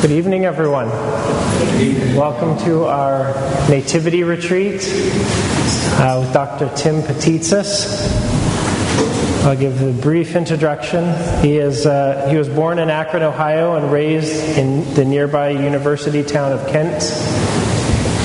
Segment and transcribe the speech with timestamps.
[0.00, 0.88] Good evening, everyone.
[2.16, 3.34] Welcome to our
[3.68, 6.74] Nativity Retreat uh, with Dr.
[6.74, 8.08] Tim Patitsas.
[9.44, 11.04] I'll give a brief introduction.
[11.42, 16.22] He, is, uh, he was born in Akron, Ohio, and raised in the nearby university
[16.22, 17.02] town of Kent.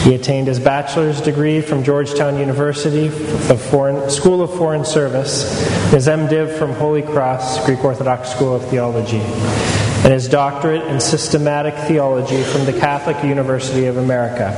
[0.05, 5.43] He attained his bachelor's degree from Georgetown University of Foreign, School of Foreign Service,
[5.91, 11.73] his MDiv from Holy Cross Greek Orthodox School of Theology and his doctorate in systematic
[11.87, 14.51] theology from the Catholic University of America.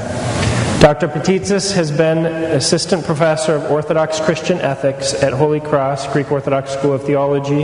[0.82, 1.08] Dr.
[1.08, 6.92] Patitsas has been assistant professor of Orthodox Christian ethics at Holy Cross Greek Orthodox School
[6.92, 7.64] of Theology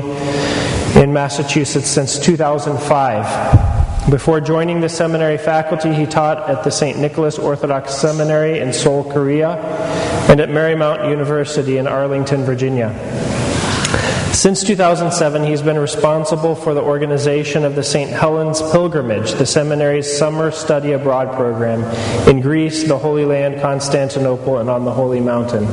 [0.98, 4.10] in Massachusetts since 2005.
[4.10, 6.98] Before joining the seminary faculty, he taught at the St.
[6.98, 9.58] Nicholas Orthodox Seminary in Seoul, Korea,
[10.30, 12.90] and at Marymount University in Arlington, Virginia.
[14.34, 18.10] Since 2007, he's been responsible for the organization of the St.
[18.10, 21.84] Helens Pilgrimage, the seminary's summer study abroad program
[22.28, 25.66] in Greece, the Holy Land, Constantinople, and on the Holy Mountain.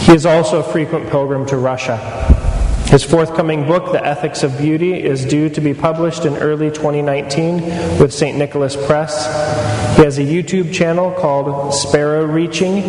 [0.00, 1.96] He is also a frequent pilgrim to Russia.
[2.88, 7.98] His forthcoming book, The Ethics of Beauty, is due to be published in early 2019
[7.98, 8.36] with St.
[8.36, 9.26] Nicholas Press.
[9.96, 12.82] He has a YouTube channel called Sparrow Reaching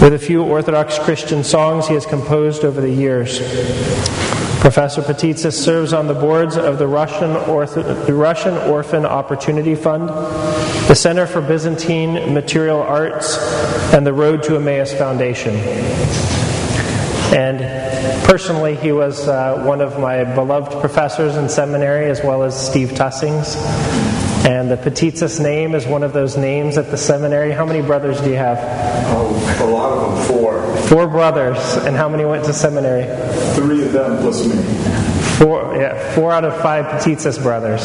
[0.00, 3.38] with a few Orthodox Christian songs he has composed over the years.
[4.60, 10.08] Professor Patitsas serves on the boards of the Russian, Orth- the Russian Orphan Opportunity Fund,
[10.88, 13.38] the Center for Byzantine Material Arts,
[13.92, 15.54] and the Road to Emmaus Foundation.
[17.34, 22.54] And personally, he was uh, one of my beloved professors in seminary, as well as
[22.54, 23.56] Steve Tussings.
[24.46, 27.52] And the Patitsas name is one of those names at the seminary.
[27.52, 28.58] How many brothers do you have?
[28.60, 30.76] Oh, a lot of them, four.
[30.88, 31.58] Four brothers.
[31.84, 33.04] And how many went to seminary?
[33.54, 34.62] Three of them plus me.
[35.38, 37.82] Four, yeah, four out of five Patitsas brothers.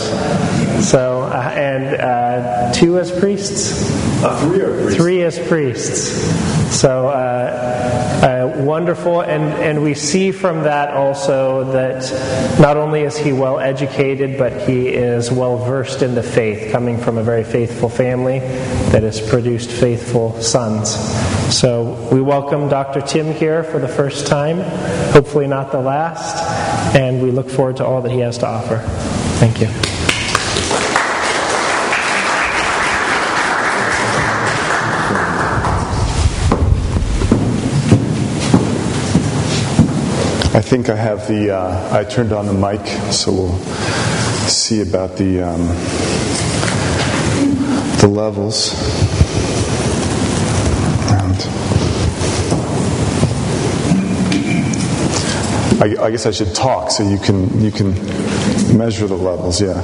[0.88, 3.93] So, uh, and uh, two as priests?
[4.24, 4.96] Uh, three are priests.
[4.96, 6.80] Three as priests.
[6.80, 7.12] So uh,
[8.24, 13.60] uh, wonderful, and, and we see from that also that not only is he well
[13.60, 18.40] educated, but he is well versed in the faith, coming from a very faithful family
[18.40, 20.96] that has produced faithful sons.
[21.54, 23.02] So we welcome Dr.
[23.02, 24.62] Tim here for the first time,
[25.12, 28.78] hopefully not the last, and we look forward to all that he has to offer.
[29.40, 30.03] Thank you.
[40.56, 41.50] I think I have the.
[41.50, 43.58] Uh, I turned on the mic, so we'll
[44.48, 45.66] see about the um,
[48.00, 48.72] the levels.
[51.10, 51.38] And
[55.82, 57.96] I, I guess I should talk so you can you can
[58.78, 59.60] measure the levels.
[59.60, 59.82] Yeah.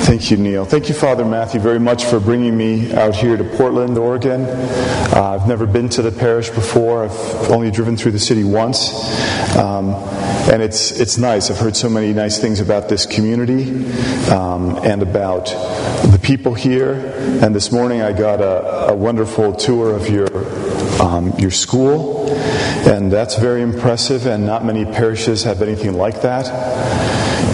[0.00, 0.64] Thank you, Neil.
[0.64, 4.42] Thank you, Father Matthew, very much for bringing me out here to Portland, Oregon.
[4.42, 7.04] Uh, I've never been to the parish before.
[7.04, 8.90] I've only driven through the city once.
[9.56, 9.90] Um,
[10.50, 11.50] and it's, it's nice.
[11.50, 13.84] I've heard so many nice things about this community
[14.30, 15.46] um, and about
[16.10, 16.94] the people here.
[17.42, 20.28] And this morning I got a, a wonderful tour of your,
[21.02, 22.30] um, your school.
[22.88, 26.46] And that's very impressive, and not many parishes have anything like that.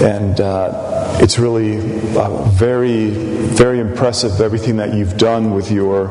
[0.00, 1.78] And uh, it's really
[2.16, 6.08] uh, very, very impressive everything that you've done with your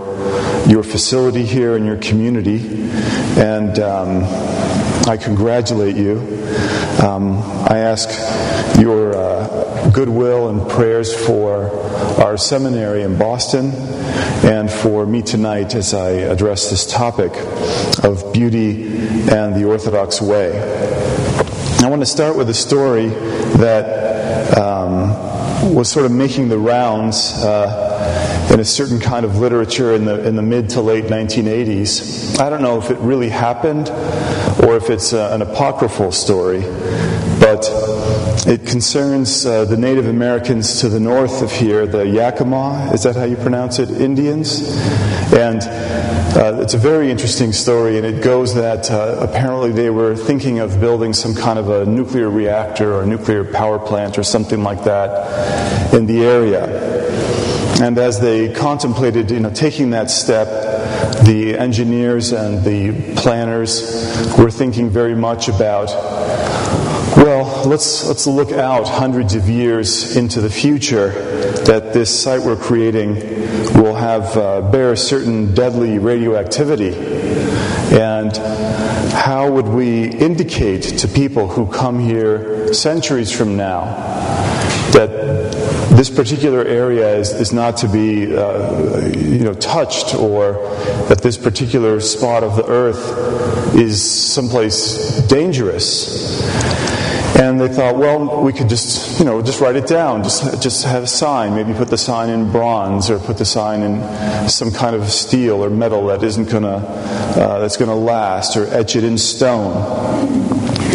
[0.68, 2.59] your facility here and your community,
[3.38, 4.24] and um,
[5.08, 6.19] I congratulate you.
[7.03, 7.38] Um,
[7.69, 8.09] I ask
[8.80, 11.69] your uh, goodwill and prayers for
[12.22, 13.72] our seminary in Boston
[14.46, 17.31] and for me tonight as I address this topic
[18.03, 18.86] of beauty
[19.30, 20.59] and the Orthodox way.
[21.81, 24.12] I want to start with a story that
[24.58, 30.06] um, was sort of making the rounds uh, in a certain kind of literature in
[30.06, 32.40] the, in the mid to late 1980s.
[32.40, 33.90] I don't know if it really happened
[34.63, 36.62] or if it's an apocryphal story,
[37.40, 37.66] but
[38.46, 43.16] it concerns uh, the Native Americans to the north of here, the Yakima, is that
[43.16, 43.89] how you pronounce it?
[43.89, 44.77] Indians.
[45.33, 45.62] And
[46.35, 50.59] uh, it's a very interesting story, and it goes that uh, apparently they were thinking
[50.59, 54.83] of building some kind of a nuclear reactor or nuclear power plant or something like
[54.83, 56.65] that in the area.
[57.81, 60.47] And as they contemplated, you know, taking that step,
[61.25, 63.81] the engineers and the planners
[64.38, 65.89] were thinking very much about
[67.15, 71.10] well, let's, let's look out hundreds of years into the future
[71.65, 73.15] that this site we're creating
[73.80, 76.94] will have uh, bear certain deadly radioactivity.
[77.95, 78.36] And
[79.13, 83.86] how would we indicate to people who come here centuries from now
[84.94, 85.10] that
[85.95, 90.54] this particular area is, is not to be uh, you know, touched or
[91.07, 96.73] that this particular spot of the earth is someplace dangerous.
[97.44, 100.86] And they thought, well, we could just, you know, just write it down, just, just
[100.86, 101.54] have a sign.
[101.54, 105.62] Maybe put the sign in bronze or put the sign in some kind of steel
[105.62, 109.75] or metal that isn't gonna, uh, that's gonna last or etch it in stone.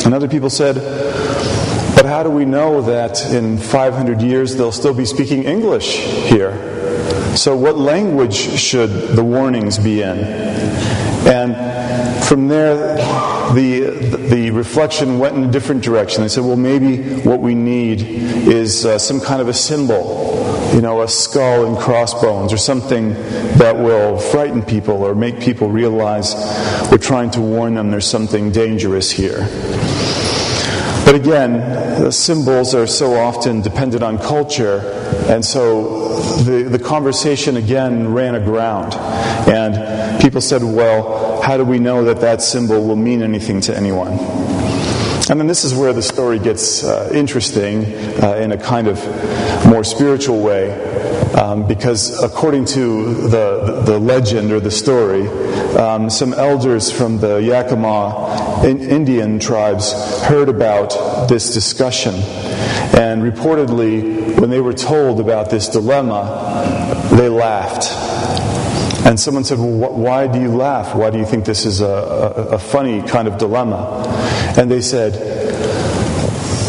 [0.06, 0.76] And other people said,
[1.94, 5.98] but how do we know that in 500 years they'll still be speaking English
[6.30, 6.56] here?
[7.36, 10.16] So, what language should the warnings be in?
[11.28, 12.96] And from there,
[13.54, 13.90] the,
[14.30, 16.22] the reflection went in a different direction.
[16.22, 20.80] They said, well, maybe what we need is uh, some kind of a symbol, you
[20.80, 23.12] know, a skull and crossbones, or something
[23.58, 26.34] that will frighten people or make people realize
[26.90, 29.46] we're trying to warn them there's something dangerous here.
[31.04, 34.80] But again, the symbols are so often dependent on culture,
[35.26, 38.94] and so the, the conversation again ran aground.
[39.48, 39.74] And
[40.20, 44.18] people said, well, how do we know that that symbol will mean anything to anyone?
[45.30, 47.84] And then this is where the story gets uh, interesting
[48.22, 48.96] uh, in a kind of
[49.66, 50.72] more spiritual way,
[51.34, 55.28] um, because according to the, the legend or the story,
[55.76, 59.92] um, some elders from the Yakima Indian tribes
[60.22, 62.14] heard about this discussion.
[62.96, 68.07] And reportedly, when they were told about this dilemma, they laughed.
[69.08, 70.94] And someone said, Well, why do you laugh?
[70.94, 74.04] Why do you think this is a, a, a funny kind of dilemma?
[74.58, 75.14] And they said,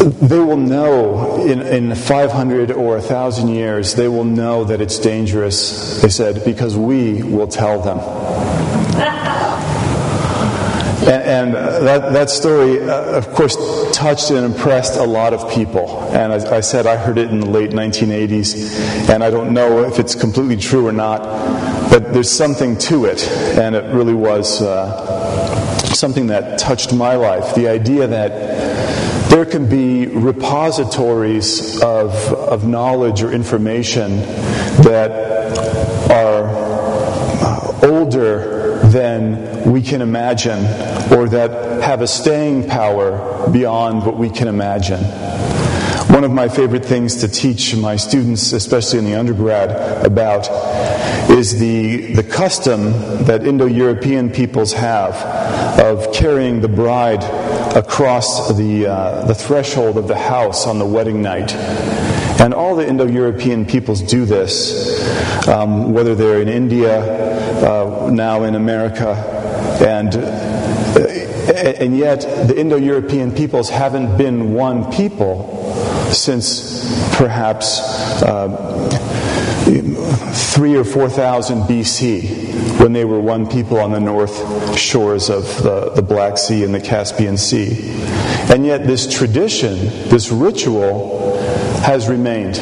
[0.00, 6.00] they will know in, in 500 or 1,000 years, they will know that it's dangerous,
[6.00, 7.98] they said, because we will tell them.
[11.00, 13.56] And, and that, that story, uh, of course,
[13.92, 16.02] touched and impressed a lot of people.
[16.12, 19.82] And as I said, I heard it in the late 1980s, and I don't know
[19.84, 21.20] if it's completely true or not,
[21.90, 23.26] but there's something to it.
[23.58, 27.54] And it really was uh, something that touched my life.
[27.54, 34.16] The idea that there can be repositories of, of knowledge or information
[34.82, 35.10] that
[36.10, 36.48] are
[37.84, 40.58] older than we can imagine
[41.12, 45.00] or that have a staying power beyond what we can imagine.
[46.08, 49.70] One of my favorite things to teach my students, especially in the undergrad,
[50.04, 50.48] about
[51.30, 52.92] is the, the custom
[53.24, 55.14] that Indo European peoples have
[55.78, 57.22] of carrying the bride
[57.76, 61.52] across the, uh, the threshold of the house on the wedding night.
[62.40, 67.00] And all the Indo European peoples do this, um, whether they're in India,
[67.62, 69.14] uh, now in America,
[69.80, 70.14] and
[71.50, 75.59] and yet the Indo European peoples haven't been one people
[76.12, 77.80] since perhaps
[78.22, 78.48] uh,
[80.32, 85.44] three or four thousand BC when they were one people on the north shores of
[85.62, 87.90] the, the Black Sea and the Caspian Sea.
[88.52, 89.76] And yet, this tradition,
[90.08, 91.38] this ritual,
[91.82, 92.56] has remained.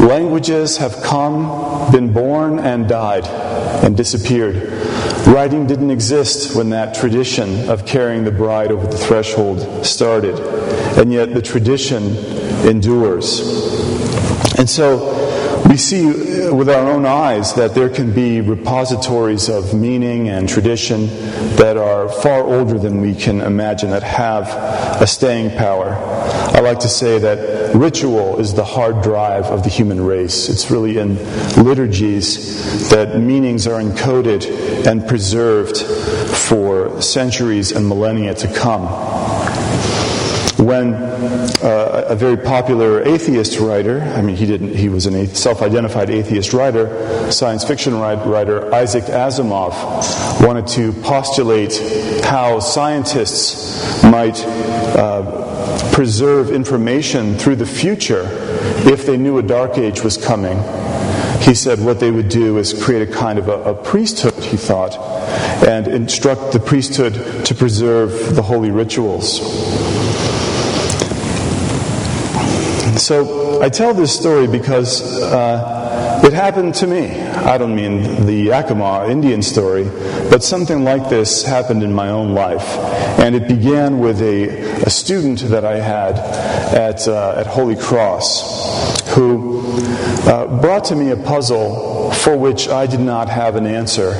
[0.00, 3.26] Languages have come, been born, and died,
[3.84, 4.56] and disappeared.
[5.26, 10.34] Writing didn't exist when that tradition of carrying the bride over the threshold started,
[10.98, 12.16] and yet the tradition
[12.66, 13.40] endures.
[14.58, 15.20] And so
[15.68, 21.06] we see with our own eyes that there can be repositories of meaning and tradition
[21.56, 24.48] that are far older than we can imagine, that have
[25.00, 25.94] a staying power.
[25.94, 30.48] I like to say that ritual is the hard drive of the human race.
[30.48, 31.16] It's really in
[31.62, 38.86] liturgies that meanings are encoded and preserved for centuries and millennia to come
[40.60, 46.10] when uh, a very popular atheist writer, I mean, he didn't, he was a self-identified
[46.10, 49.74] atheist writer, science fiction writer, Isaac Asimov,
[50.44, 51.78] wanted to postulate
[52.24, 58.26] how scientists might uh, preserve information through the future
[58.86, 60.58] if they knew a dark age was coming.
[61.40, 64.58] He said what they would do is create a kind of a, a priesthood, he
[64.58, 64.94] thought,
[65.66, 69.40] and instruct the priesthood to preserve the holy rituals.
[73.00, 77.08] So I tell this story because uh, it happened to me.
[77.08, 79.84] I don't mean the Yakima Indian story,
[80.30, 82.76] but something like this happened in my own life.
[83.18, 89.08] And it began with a, a student that I had at, uh, at Holy Cross
[89.14, 89.62] who
[90.28, 94.10] uh, brought to me a puzzle for which I did not have an answer,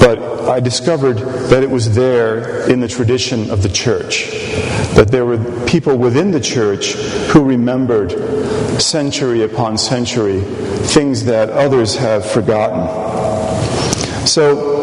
[0.00, 0.15] but
[0.48, 1.18] I discovered
[1.50, 4.30] that it was there in the tradition of the church.
[4.94, 6.92] That there were people within the church
[7.32, 8.12] who remembered
[8.80, 12.86] century upon century things that others have forgotten.
[14.26, 14.76] So,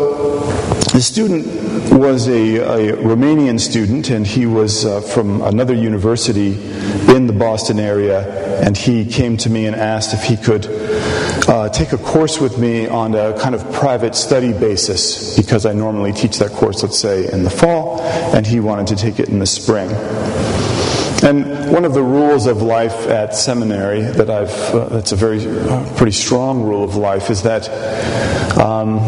[0.93, 1.47] the student
[1.91, 6.53] was a, a Romanian student, and he was uh, from another university
[7.13, 10.65] in the Boston area, and he came to me and asked if he could
[11.47, 15.73] uh, take a course with me on a kind of private study basis because I
[15.73, 19.29] normally teach that course, let's say, in the fall, and he wanted to take it
[19.29, 19.89] in the spring.
[21.23, 25.45] And one of the rules of life at seminary that I've, uh, that's a very,
[25.45, 27.69] uh, pretty strong rule of life is that
[28.57, 28.99] um,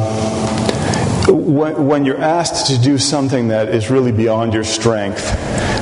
[1.27, 5.29] when, when, you're asked to do something that is really beyond your strength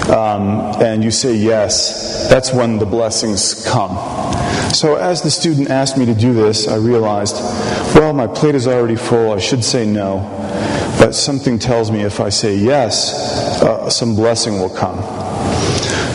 [0.09, 4.22] um, and you say yes, that's when the blessings come.
[4.73, 7.35] So, as the student asked me to do this, I realized,
[7.93, 9.31] well, my plate is already full.
[9.31, 10.27] I should say no.
[10.97, 14.97] But something tells me if I say yes, uh, some blessing will come.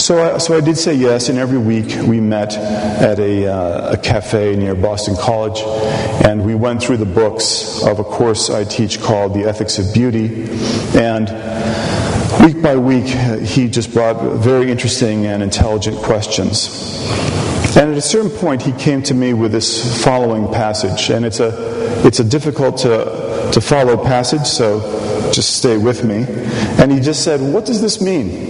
[0.01, 3.93] So I, so I did say yes, and every week we met at a, uh,
[3.93, 5.61] a cafe near Boston College,
[6.27, 9.95] and we went through the books of a course I teach called The Ethics of
[9.95, 10.49] Beauty.
[10.99, 11.29] And
[12.45, 13.07] week by week,
[13.47, 16.89] he just brought very interesting and intelligent questions.
[17.79, 21.39] And at a certain point, he came to me with this following passage, and it's
[21.39, 21.53] a,
[22.05, 24.81] it's a difficult to, to follow passage, so
[25.33, 26.25] just stay with me.
[26.83, 28.47] And he just said, What does this mean?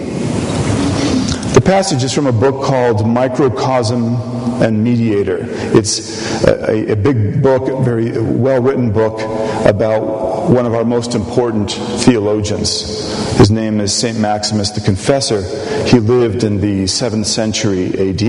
[1.53, 4.15] The passage is from a book called Microcosm
[4.63, 5.41] and Mediator.
[5.77, 9.21] It's a, a big book, a very well written book
[9.67, 13.37] about one of our most important theologians.
[13.37, 14.19] His name is St.
[14.19, 15.43] Maximus the Confessor.
[15.87, 18.23] He lived in the 7th century AD,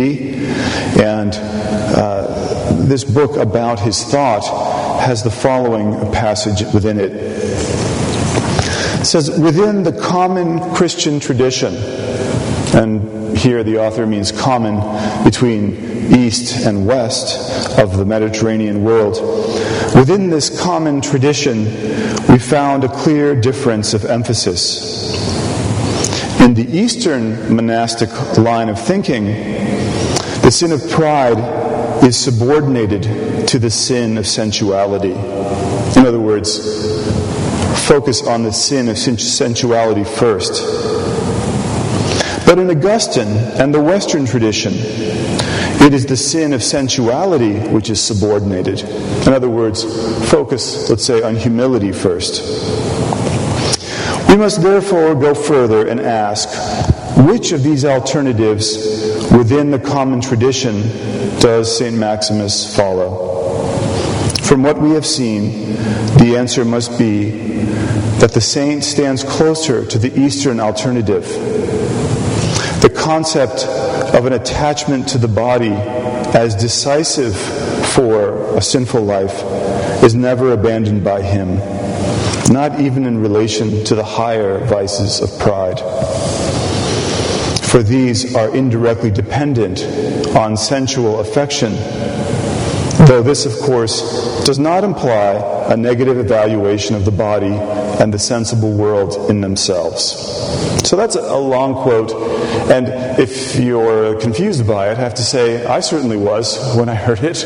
[1.02, 4.44] and uh, this book about his thought
[5.02, 7.12] has the following passage within it.
[9.00, 11.74] It says, Within the common Christian tradition,
[12.76, 14.76] and here the author means common
[15.24, 19.20] between east and west of the Mediterranean world.
[19.96, 21.66] Within this common tradition,
[22.28, 25.16] we found a clear difference of emphasis.
[26.42, 29.26] In the Eastern monastic line of thinking,
[30.42, 35.12] the sin of pride is subordinated to the sin of sensuality.
[35.12, 36.58] In other words,
[37.88, 40.64] focus on the sin of sensuality first.
[42.46, 43.28] But in Augustine
[43.60, 44.74] and the Western tradition,
[45.82, 48.82] it is the sin of sensuality which is subordinated.
[48.82, 49.84] In other words,
[50.30, 52.42] focus, let's say, on humility first.
[54.30, 56.50] We must therefore go further and ask
[57.18, 58.76] which of these alternatives
[59.32, 60.82] within the common tradition
[61.40, 61.98] does St.
[61.98, 63.28] Maximus follow?
[64.44, 65.76] From what we have seen,
[66.18, 67.30] the answer must be
[68.20, 71.26] that the saint stands closer to the Eastern alternative.
[72.82, 73.66] The concept
[74.16, 75.74] of an attachment to the body
[76.34, 79.44] as decisive for a sinful life
[80.04, 81.60] is never abandoned by him
[82.50, 85.80] not even in relation to the higher vices of pride.
[87.62, 89.86] For these are indirectly dependent
[90.36, 91.74] on sensual affection,
[93.06, 97.54] though this, of course, does not imply a negative evaluation of the body
[98.00, 100.04] and the sensible world in themselves.
[100.88, 102.12] So that's a long quote,
[102.72, 102.88] and
[103.20, 107.20] if you're confused by it, I have to say I certainly was when I heard
[107.24, 107.44] it,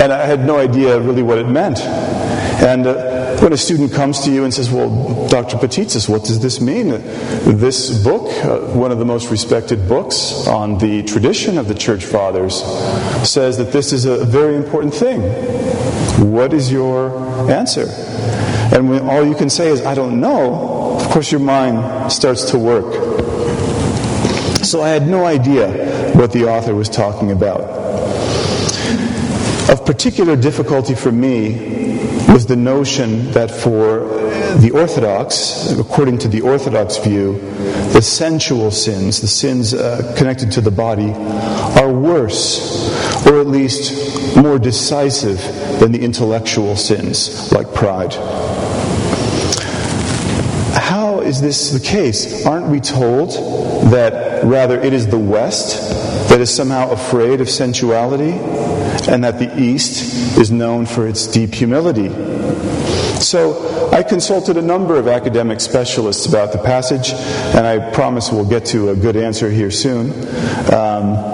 [0.00, 1.78] and I had no idea really what it meant.
[2.64, 5.56] And uh, when a student comes to you and says, Well, Dr.
[5.56, 6.88] Patitsas, what does this mean?
[6.88, 12.04] This book, uh, one of the most respected books on the tradition of the church
[12.04, 12.62] fathers,
[13.28, 15.20] says that this is a very important thing.
[16.32, 17.86] What is your answer?
[18.74, 22.50] And when all you can say is, I don't know, of course your mind starts
[22.50, 22.92] to work.
[24.64, 27.60] So I had no idea what the author was talking about.
[29.70, 31.84] Of particular difficulty for me
[32.28, 34.00] was the notion that for
[34.58, 37.38] the Orthodox, according to the Orthodox view,
[37.92, 44.36] the sensual sins, the sins uh, connected to the body, are worse, or at least
[44.36, 45.38] more decisive
[45.78, 48.14] than the intellectual sins, like pride.
[51.24, 52.46] Is this the case?
[52.46, 53.30] Aren't we told
[53.92, 58.38] that rather it is the West that is somehow afraid of sensuality?
[59.08, 62.08] and that the East is known for its deep humility.
[63.20, 67.12] So I consulted a number of academic specialists about the passage,
[67.54, 70.10] and I promise we'll get to a good answer here soon.
[70.72, 71.33] Um,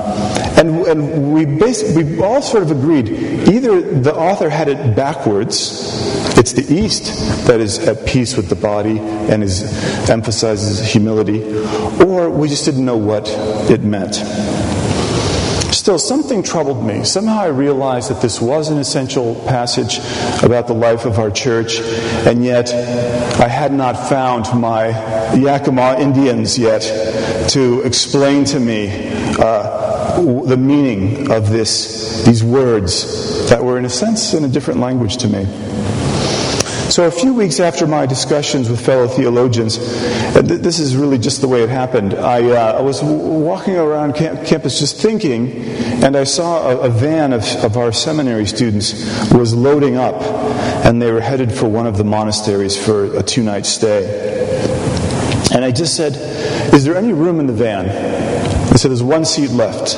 [0.91, 3.09] and, we, basically, we all sort of agreed
[3.49, 8.57] either the author had it backwards, it's the East that is at peace with the
[8.57, 9.63] body and is,
[10.11, 11.43] emphasizes humility,
[12.05, 13.29] or we just didn't know what
[13.71, 14.17] it meant.
[15.75, 17.05] Still, something troubled me.
[17.05, 19.99] Somehow I realized that this was an essential passage
[20.43, 21.79] about the life of our church,
[22.27, 22.71] and yet
[23.41, 24.89] I had not found my
[25.35, 26.83] Yakima Indians yet
[27.51, 29.80] to explain to me uh,
[30.47, 35.17] the meaning of this, these words that were, in a sense, in a different language
[35.19, 35.45] to me.
[36.91, 39.77] So, a few weeks after my discussions with fellow theologians,
[40.35, 43.17] and th- this is really just the way it happened, I, uh, I was w-
[43.17, 45.63] walking around camp- campus just thinking,
[46.03, 48.93] and I saw a, a van of, of our seminary students
[49.31, 50.21] was loading up,
[50.85, 54.39] and they were headed for one of the monasteries for a two night stay.
[55.55, 56.15] And I just said,
[56.75, 57.87] Is there any room in the van?
[58.81, 59.95] Said, There's one seat left.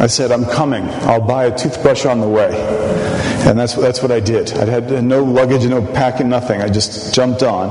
[0.00, 0.82] I said, I'm coming.
[1.02, 2.48] I'll buy a toothbrush on the way.
[3.46, 4.50] And that's, that's what I did.
[4.54, 6.62] I had no luggage, no packing, nothing.
[6.62, 7.68] I just jumped on.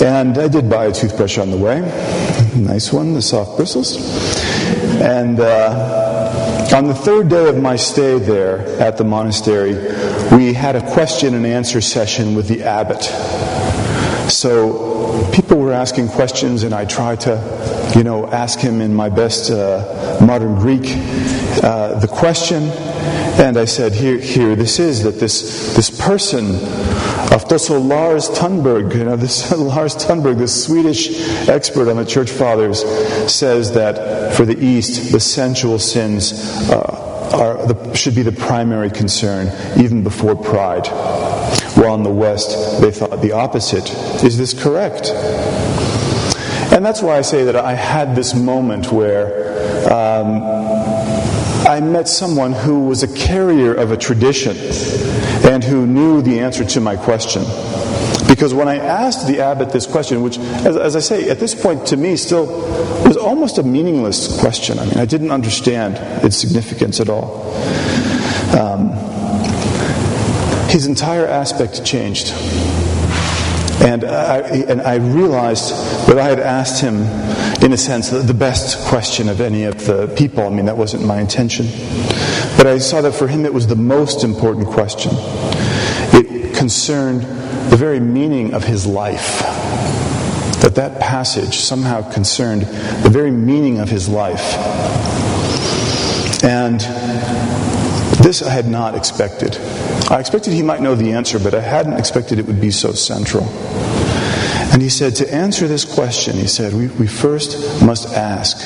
[0.00, 1.80] And I did buy a toothbrush on the way.
[2.54, 3.96] Nice one, the soft bristles.
[5.02, 9.74] And uh, on the third day of my stay there at the monastery,
[10.30, 13.02] we had a question and answer session with the abbot.
[14.30, 14.97] So
[15.40, 19.52] people were asking questions, and I tried to, you know, ask him in my best
[19.52, 20.82] uh, modern Greek
[21.62, 22.64] uh, the question.
[23.38, 26.46] And I said, here, here, this is that this, this person,
[27.30, 32.80] Aftoso Lars Thunberg, you know, this Lars Thunberg, this Swedish expert on the church fathers,
[33.32, 36.32] says that for the East, the sensual sins
[36.68, 40.86] uh, are the, should be the primary concern, even before pride.
[41.76, 43.90] While in the West, they thought the opposite.
[44.24, 45.10] Is this correct?
[46.72, 50.42] And that's why I say that I had this moment where um,
[51.66, 54.56] I met someone who was a carrier of a tradition
[55.44, 57.42] and who knew the answer to my question.
[58.28, 61.54] Because when I asked the abbot this question, which, as, as, I say, at this
[61.54, 62.46] point to me still
[63.04, 64.78] was almost a meaningless question.
[64.78, 67.50] I mean, I didn't understand its significance at all.
[68.54, 68.90] Um,
[70.68, 72.32] his entire aspect changed.
[73.80, 75.70] And I, and I realized
[76.06, 76.96] that I had asked him,
[77.64, 80.44] in a sense, the best question of any of the people.
[80.44, 81.66] I mean, that wasn't my intention.
[82.58, 85.12] But I saw that for him it was the most important question.
[86.12, 87.37] It concerned
[87.70, 89.40] the very meaning of his life.
[90.60, 94.54] That that passage somehow concerned the very meaning of his life.
[96.42, 96.80] And
[98.22, 99.56] this I had not expected.
[100.10, 102.92] I expected he might know the answer, but I hadn't expected it would be so
[102.92, 103.44] central.
[104.72, 108.56] And he said, to answer this question, he said, we, we first must ask,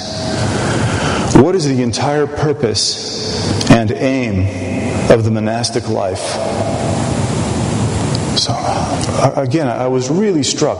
[1.36, 6.36] what is the entire purpose and aim of the monastic life?
[8.42, 8.52] So,
[9.36, 10.78] again, I was really struck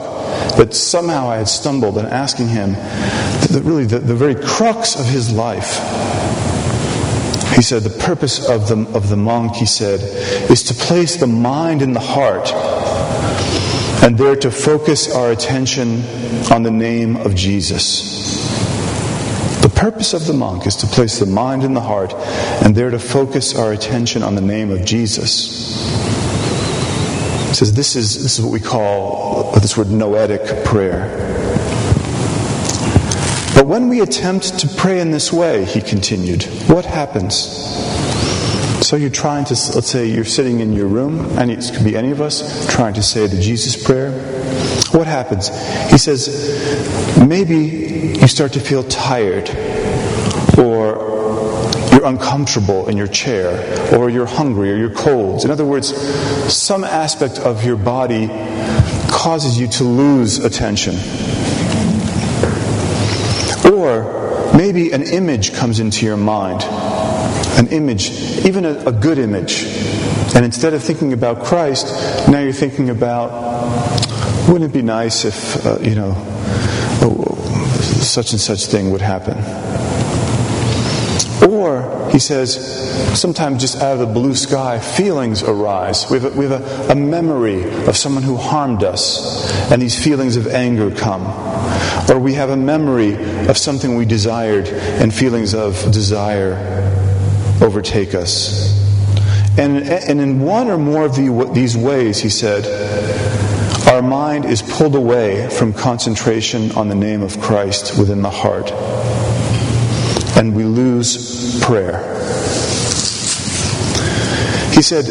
[0.57, 5.05] that somehow I had stumbled in asking him the, really the, the very crux of
[5.05, 5.77] his life.
[7.55, 10.01] He said, The purpose of the, of the monk, he said,
[10.51, 12.51] is to place the mind in the heart
[14.03, 16.01] and there to focus our attention
[16.51, 18.41] on the name of Jesus.
[19.61, 22.13] The purpose of the monk is to place the mind in the heart
[22.61, 26.02] and there to focus our attention on the name of Jesus.
[27.53, 31.07] He says this is, this is what we call uh, this word noetic prayer.
[33.53, 37.35] But when we attempt to pray in this way, he continued, what happens?
[38.83, 41.95] So you're trying to, let's say you're sitting in your room, and it could be
[41.95, 44.09] any of us, trying to say the Jesus prayer.
[44.89, 45.49] What happens?
[45.91, 49.47] He says, maybe you start to feel tired,
[50.57, 51.12] or
[52.03, 55.45] you're uncomfortable in your chair, or you're hungry, or you're cold.
[55.45, 55.95] In other words,
[56.53, 58.27] some aspect of your body
[59.09, 60.95] causes you to lose attention.
[63.71, 66.63] Or maybe an image comes into your mind.
[67.57, 68.09] An image,
[68.45, 69.63] even a, a good image.
[70.35, 71.87] And instead of thinking about Christ,
[72.27, 73.31] now you're thinking about
[74.49, 76.13] wouldn't it be nice if, uh, you know,
[78.01, 79.92] such and such thing would happen?
[81.47, 86.09] Or, he says, sometimes just out of the blue sky, feelings arise.
[86.09, 90.01] We have, a, we have a, a memory of someone who harmed us, and these
[90.01, 91.23] feelings of anger come.
[92.09, 93.15] Or we have a memory
[93.47, 96.55] of something we desired, and feelings of desire
[97.61, 98.79] overtake us.
[99.57, 102.65] And, and in one or more of the, these ways, he said,
[103.87, 108.71] our mind is pulled away from concentration on the name of Christ within the heart.
[110.37, 111.99] And we lose prayer.
[114.73, 115.05] He said,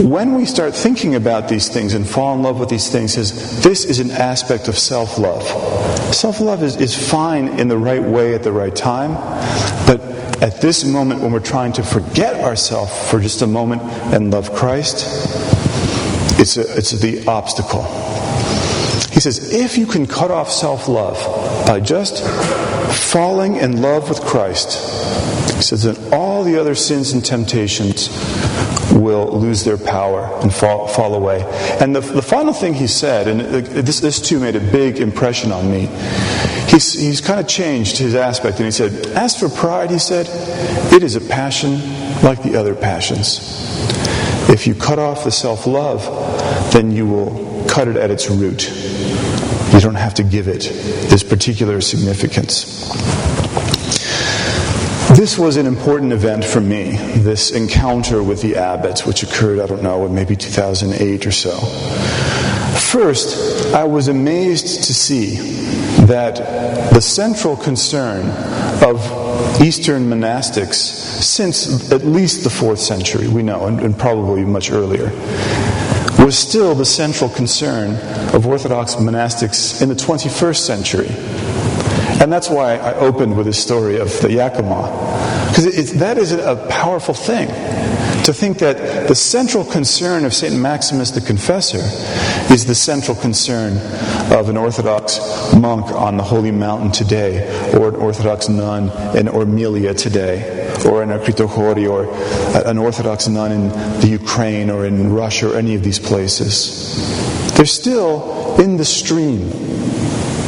[0.00, 3.62] when we start thinking about these things and fall in love with these things, says
[3.62, 5.42] this is an aspect of self love.
[6.14, 9.14] Self love is, is fine in the right way at the right time,
[9.86, 10.00] but
[10.42, 13.82] at this moment when we're trying to forget ourselves for just a moment
[14.14, 15.04] and love Christ,
[16.40, 17.82] it's, a, it's the obstacle.
[19.12, 21.16] He says, if you can cut off self love
[21.66, 22.22] by just
[22.92, 24.72] falling in love with Christ,
[25.54, 28.08] he says, that all the other sins and temptations
[28.92, 31.42] will lose their power and fall, fall away.
[31.80, 35.52] And the, the final thing he said, and this, this too made a big impression
[35.52, 35.86] on me,
[36.68, 38.58] he's, he's kind of changed his aspect.
[38.58, 40.26] And he said, As for pride, he said,
[40.92, 41.72] it is a passion
[42.22, 43.40] like the other passions.
[44.50, 46.02] If you cut off the self love,
[46.72, 48.70] then you will cut it at its root.
[49.72, 50.62] You don't have to give it
[51.10, 52.88] this particular significance.
[55.16, 59.66] This was an important event for me, this encounter with the abbots, which occurred, I
[59.66, 61.58] don't know, in maybe 2008 or so.
[62.78, 65.36] First, I was amazed to see
[66.06, 66.36] that
[66.92, 68.26] the central concern
[68.82, 74.70] of Eastern monastics since at least the fourth century, we know, and, and probably much
[74.70, 75.10] earlier,
[76.18, 77.94] was still the central concern
[78.34, 81.08] of Orthodox monastics in the 21st century.
[82.20, 85.46] And that's why I opened with this story of the Yakima.
[85.48, 87.48] Because that is a powerful thing.
[88.24, 90.54] To think that the central concern of St.
[90.54, 91.78] Maximus the Confessor
[92.52, 93.78] is the central concern
[94.32, 95.18] of an Orthodox
[95.54, 98.84] monk on the Holy Mountain today, or an Orthodox nun
[99.16, 102.06] in Ormilia today or in Akritochori or
[102.68, 103.68] an Orthodox nun in
[104.00, 107.54] the Ukraine or in Russia or any of these places.
[107.56, 109.50] They're still in the stream.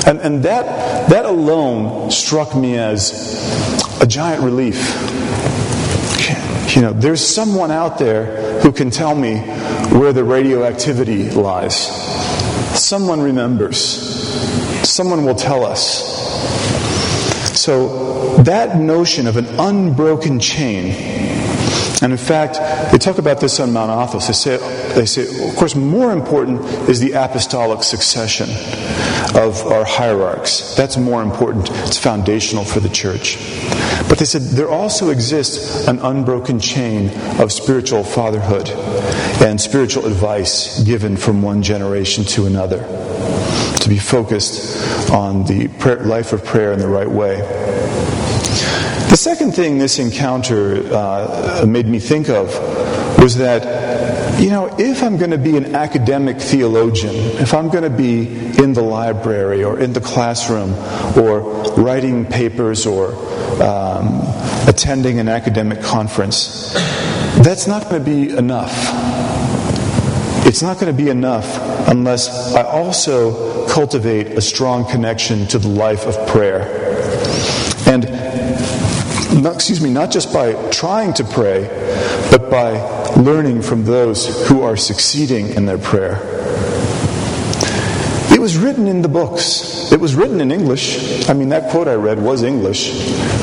[0.06, 4.76] And, and that, that alone struck me as a giant relief.
[6.74, 9.38] You know, there's someone out there who can tell me
[9.90, 11.76] where the radioactivity lies.
[12.80, 13.78] Someone remembers.
[14.88, 16.29] Someone will tell us.
[17.60, 21.19] So that notion of an unbroken chain,
[22.02, 22.54] and in fact,
[22.92, 24.26] they talk about this on Mount Athos.
[24.26, 28.48] They say, they say, of course, more important is the apostolic succession
[29.36, 30.74] of our hierarchs.
[30.76, 31.68] That's more important.
[31.70, 33.36] It's foundational for the church.
[34.08, 38.70] But they said there also exists an unbroken chain of spiritual fatherhood
[39.42, 42.78] and spiritual advice given from one generation to another
[43.80, 47.40] to be focused on the prayer, life of prayer in the right way.
[49.10, 52.46] The second thing this encounter uh, made me think of
[53.18, 57.82] was that, you know, if I'm going to be an academic theologian, if I'm going
[57.82, 58.28] to be
[58.62, 60.74] in the library or in the classroom
[61.18, 61.40] or
[61.74, 63.12] writing papers or
[63.60, 64.20] um,
[64.68, 66.72] attending an academic conference,
[67.42, 68.72] that's not going to be enough.
[70.46, 75.68] It's not going to be enough unless I also cultivate a strong connection to the
[75.68, 76.89] life of prayer.
[79.40, 81.66] Not, excuse me, not just by trying to pray,
[82.30, 82.72] but by
[83.14, 86.18] learning from those who are succeeding in their prayer.
[88.32, 89.90] It was written in the books.
[89.92, 91.28] It was written in English.
[91.28, 92.90] I mean, that quote I read was English.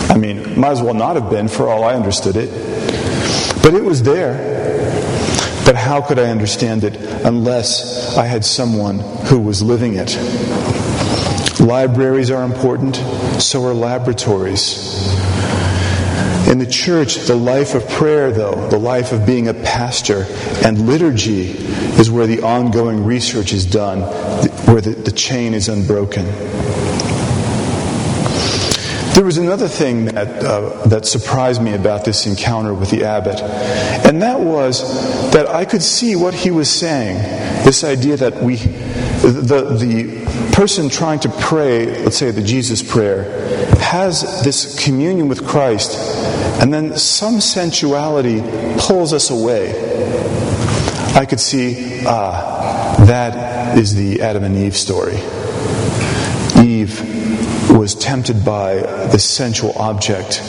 [0.09, 2.49] I mean, might as well not have been for all I understood it.
[3.63, 4.35] But it was there.
[5.65, 10.15] But how could I understand it unless I had someone who was living it?
[11.59, 12.95] Libraries are important,
[13.41, 14.95] so are laboratories.
[16.49, 20.25] In the church, the life of prayer, though, the life of being a pastor
[20.65, 21.49] and liturgy
[21.99, 24.01] is where the ongoing research is done,
[24.65, 26.25] where the, the chain is unbroken.
[29.17, 33.41] There was another thing that, uh, that surprised me about this encounter with the abbot,
[34.07, 37.17] and that was that I could see what he was saying.
[37.65, 43.23] This idea that we, the, the person trying to pray, let's say the Jesus prayer,
[43.87, 45.97] has this communion with Christ
[46.61, 48.41] and then some sensuality
[48.79, 49.69] pulls us away.
[51.15, 55.17] I could see, ah, that is the Adam and Eve story.
[56.61, 58.75] Eve was tempted by
[59.11, 60.41] this sensual object,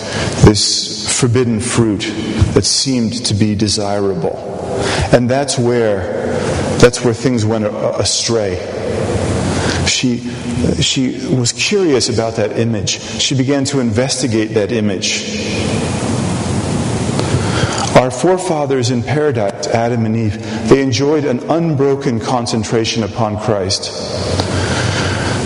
[0.45, 2.01] this forbidden fruit
[2.55, 4.37] that seemed to be desirable.
[5.13, 6.33] And that's where
[6.79, 8.57] that's where things went astray.
[9.89, 10.19] She,
[10.81, 13.01] she was curious about that image.
[13.21, 15.69] She began to investigate that image.
[17.97, 23.91] Our forefathers in paradise, Adam and Eve, they enjoyed an unbroken concentration upon Christ.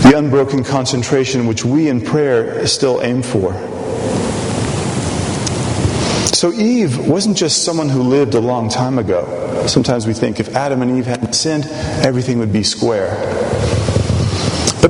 [0.03, 3.53] The unbroken concentration which we in prayer still aim for.
[6.33, 9.65] So Eve wasn't just someone who lived a long time ago.
[9.65, 11.65] Sometimes we think if Adam and Eve hadn't sinned,
[12.05, 13.15] everything would be square.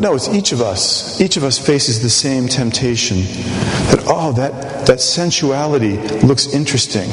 [0.04, 1.22] No, it's each of us.
[1.22, 5.96] Each of us faces the same temptation that, oh, that, that sensuality
[6.28, 7.08] looks interesting.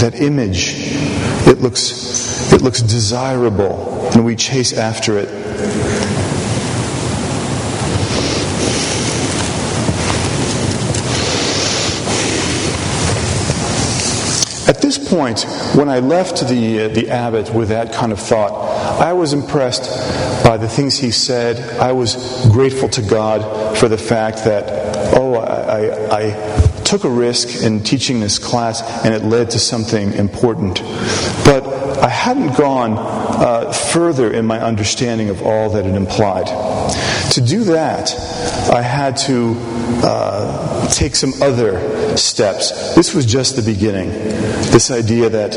[0.00, 0.74] That image,
[1.48, 5.30] it looks, it looks desirable, and we chase after it.
[14.68, 18.52] At this point, when I left the, uh, the abbot with that kind of thought,
[19.00, 19.84] I was impressed
[20.50, 21.78] by the things he said.
[21.78, 24.64] I was grateful to God for the fact that,
[25.16, 29.60] oh, I, I, I took a risk in teaching this class and it led to
[29.60, 30.82] something important.
[31.44, 31.64] But
[32.02, 36.48] I hadn't gone uh, further in my understanding of all that it implied.
[37.34, 38.12] To do that,
[38.72, 39.54] I had to
[40.02, 42.96] uh, take some other steps.
[42.96, 44.08] This was just the beginning.
[44.72, 45.52] This idea that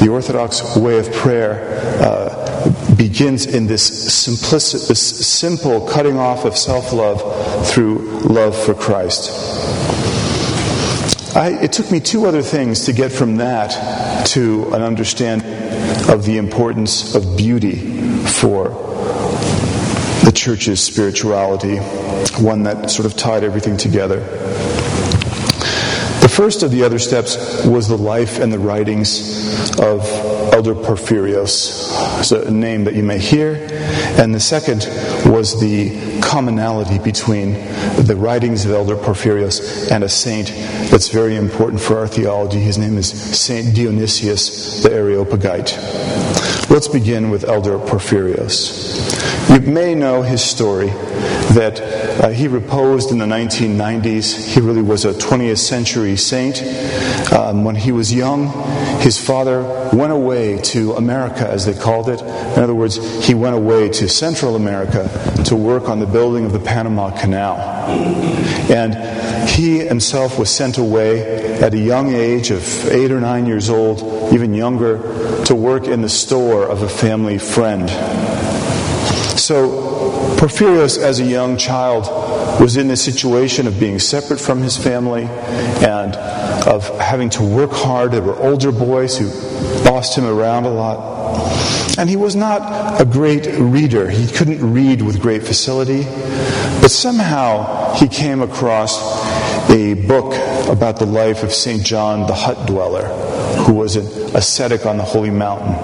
[0.00, 2.23] the Orthodox way of prayer uh,
[3.08, 7.20] begins in this this simple cutting off of self-love
[7.68, 9.30] through love for Christ.
[11.36, 15.52] I, it took me two other things to get from that to an understanding
[16.08, 17.76] of the importance of beauty
[18.24, 18.70] for
[20.24, 21.76] the church's spirituality,
[22.42, 24.20] one that sort of tied everything together.
[26.20, 32.20] The first of the other steps was the life and the writings of Elder Porphyrios.
[32.20, 33.56] It's a name that you may hear.
[34.20, 34.86] And the second
[35.26, 37.54] was the commonality between
[38.06, 40.46] the writings of Elder Porphyrios and a saint
[40.92, 42.60] that's very important for our theology.
[42.60, 45.76] His name is Saint Dionysius the Areopagite.
[46.70, 49.13] Let's begin with Elder Porphyrios.
[49.50, 50.88] You may know his story
[51.54, 54.54] that uh, he reposed in the 1990s.
[54.54, 56.62] He really was a 20th century saint.
[57.32, 58.48] Um, when he was young,
[59.00, 62.20] his father went away to America, as they called it.
[62.20, 65.08] In other words, he went away to Central America
[65.44, 67.56] to work on the building of the Panama Canal.
[68.70, 73.68] And he himself was sent away at a young age of eight or nine years
[73.68, 77.88] old, even younger, to work in the store of a family friend.
[79.36, 82.04] So, Porphyrios, as a young child,
[82.60, 86.14] was in the situation of being separate from his family and
[86.66, 88.12] of having to work hard.
[88.12, 89.28] There were older boys who
[89.84, 91.98] bossed him around a lot.
[91.98, 94.08] And he was not a great reader.
[94.08, 96.04] He couldn't read with great facility.
[96.80, 98.98] But somehow he came across
[99.74, 100.34] a book
[100.68, 101.84] about the life of St.
[101.84, 103.06] John the Hut Dweller,
[103.64, 104.06] who was an
[104.36, 105.74] ascetic on the Holy Mountain.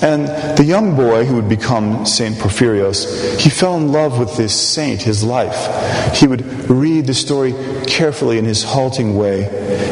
[0.00, 4.54] And the young boy who would become Saint Porphyrios, he fell in love with this
[4.54, 6.16] saint, his life.
[6.16, 7.52] He would read the story
[7.86, 9.48] carefully in his halting way,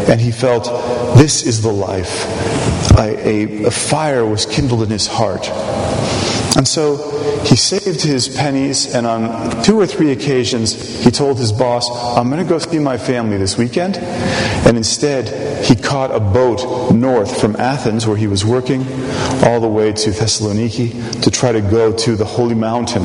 [0.08, 0.64] and he felt,
[1.16, 2.24] this is the life.
[2.98, 5.48] A, a, a fire was kindled in his heart.
[6.56, 6.96] And so
[7.44, 12.28] he saved his pennies, and on two or three occasions, he told his boss, I'm
[12.28, 13.96] going to go see my family this weekend.
[13.96, 18.82] And instead, he caught a boat north from Athens, where he was working,
[19.44, 23.04] all the way to Thessaloniki to try to go to the Holy Mountain.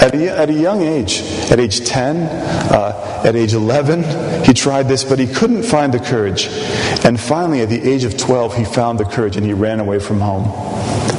[0.00, 4.88] At a, at a young age, at age 10, uh, at age 11, he tried
[4.88, 6.48] this, but he couldn't find the courage.
[7.04, 9.98] And finally, at the age of 12, he found the courage and he ran away
[9.98, 10.44] from home.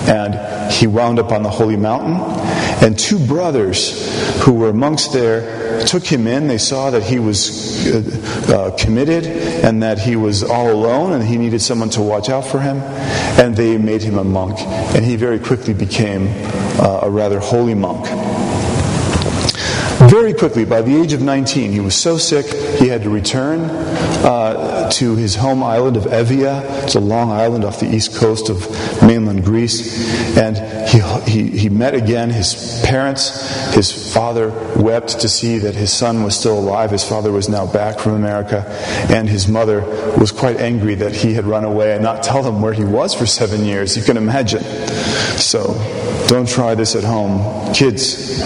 [0.09, 0.33] And
[0.71, 2.15] he wound up on the Holy Mountain.
[2.83, 6.47] And two brothers who were amongst there took him in.
[6.47, 11.23] They saw that he was uh, uh, committed and that he was all alone and
[11.23, 12.77] he needed someone to watch out for him.
[13.39, 14.59] And they made him a monk.
[14.59, 16.27] And he very quickly became
[16.79, 18.05] uh, a rather holy monk.
[20.11, 22.45] Very quickly, by the age of 19, he was so sick
[22.81, 26.65] he had to return uh, to his home island of Evia.
[26.83, 28.69] It's a long island off the east coast of
[29.01, 30.35] mainland Greece.
[30.37, 30.57] And
[30.89, 30.99] he,
[31.31, 33.73] he, he met again his parents.
[33.73, 36.91] His father wept to see that his son was still alive.
[36.91, 38.65] His father was now back from America.
[39.09, 39.79] And his mother
[40.19, 43.13] was quite angry that he had run away and not tell them where he was
[43.13, 43.95] for seven years.
[43.95, 44.63] You can imagine.
[45.37, 45.67] So
[46.27, 47.73] don't try this at home.
[47.73, 48.41] Kids.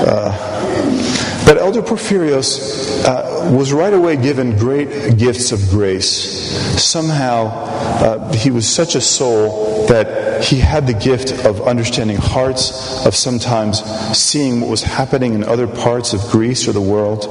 [0.00, 6.10] Uh, but Elder Porphyrios uh, was right away given great gifts of grace.
[6.82, 13.04] Somehow, uh, he was such a soul that he had the gift of understanding hearts,
[13.06, 13.82] of sometimes
[14.16, 17.26] seeing what was happening in other parts of Greece or the world.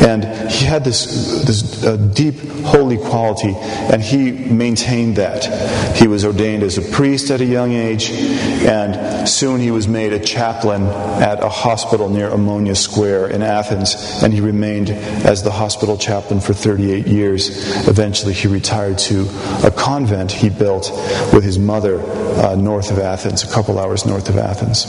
[0.00, 5.96] And he had this, this uh, deep, holy quality, and he maintained that.
[5.96, 10.12] He was ordained as a priest at a young age, and soon he was made
[10.12, 15.50] a chaplain at a hospital near Omonia Square in Athens, and he remained as the
[15.50, 17.88] hospital chaplain for 38 years.
[17.88, 19.28] Eventually, he retired to
[19.64, 20.90] a convent he built
[21.32, 21.98] with his mother
[22.38, 24.86] uh, north of Athens, a couple hours north of Athens.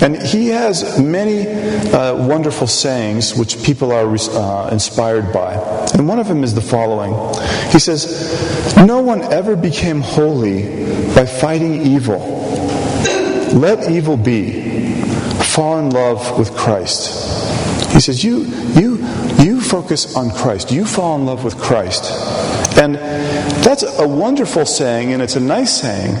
[0.00, 5.54] And he has many uh, wonderful sayings which people are uh, inspired by.
[5.94, 7.14] And one of them is the following
[7.72, 10.62] He says, No one ever became holy
[11.14, 12.18] by fighting evil.
[13.54, 15.02] Let evil be.
[15.42, 17.92] Fall in love with Christ.
[17.92, 18.98] He says, You, you,
[19.42, 20.70] you focus on Christ.
[20.70, 22.04] You fall in love with Christ.
[22.78, 22.96] And
[23.80, 26.14] that's a wonderful saying, and it's a nice saying.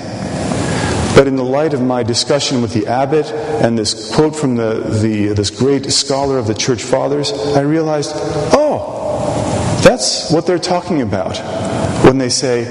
[1.16, 4.74] But in the light of my discussion with the abbot and this quote from the,
[5.02, 11.02] the, this great scholar of the church fathers, I realized, oh, that's what they're talking
[11.02, 11.36] about
[12.04, 12.64] when they say,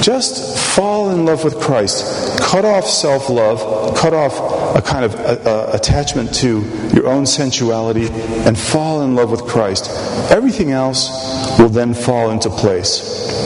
[0.00, 2.40] just fall in love with Christ.
[2.40, 6.60] Cut off self love, cut off a kind of a, a attachment to
[6.94, 8.08] your own sensuality,
[8.46, 9.90] and fall in love with Christ.
[10.30, 13.37] Everything else will then fall into place.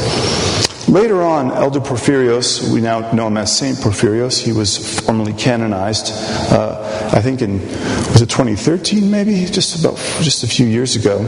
[0.89, 6.13] Later on, Elder Porphyrios, we now know him as Saint Porphyrios, he was formally canonized,
[6.53, 7.61] uh, I think in,
[8.11, 9.45] was it 2013 maybe?
[9.47, 11.21] Just about, just a few years ago.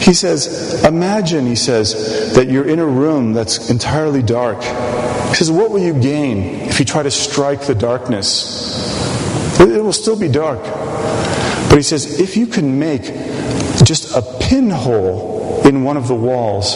[0.00, 4.62] He says, imagine, he says, that you're in a room that's entirely dark.
[4.62, 9.60] He says, what will you gain if you try to strike the darkness?
[9.60, 10.62] It will still be dark.
[10.62, 13.02] But he says, if you can make
[13.84, 16.74] just a pinhole in one of the walls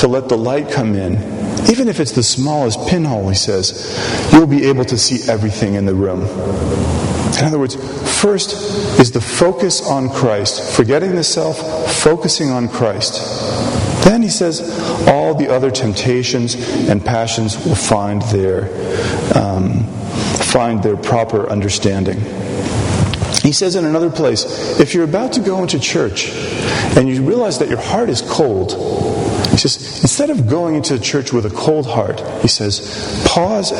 [0.00, 4.46] to let the light come in, even if it's the smallest pinhole, he says, you'll
[4.46, 6.22] be able to see everything in the room.
[7.38, 7.76] In other words,
[8.20, 8.52] first
[9.00, 11.58] is the focus on Christ, forgetting the self,
[12.02, 13.20] focusing on Christ.
[14.04, 14.60] Then he says,
[15.08, 16.54] all the other temptations
[16.88, 18.64] and passions will find their,
[19.36, 19.84] um,
[20.52, 22.20] find their proper understanding.
[23.42, 26.30] He says in another place, if you're about to go into church
[26.96, 28.72] and you realize that your heart is cold,
[29.52, 33.70] he says, instead of going into the church with a cold heart, he says, pause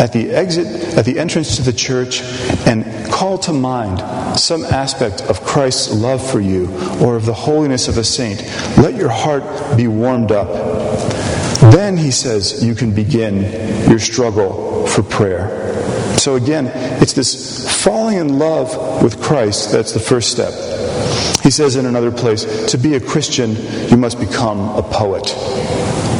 [0.00, 2.22] at the exit, at the entrance to the church,
[2.66, 4.00] and call to mind
[4.38, 6.68] some aspect of Christ's love for you
[7.00, 8.40] or of the holiness of a saint.
[8.78, 10.48] Let your heart be warmed up.
[11.72, 15.74] Then, he says, you can begin your struggle for prayer.
[16.18, 16.70] So, again,
[17.02, 20.52] it's this falling in love with Christ that's the first step.
[21.42, 23.56] He says in another place, to be a Christian,
[23.88, 25.24] you must become a poet.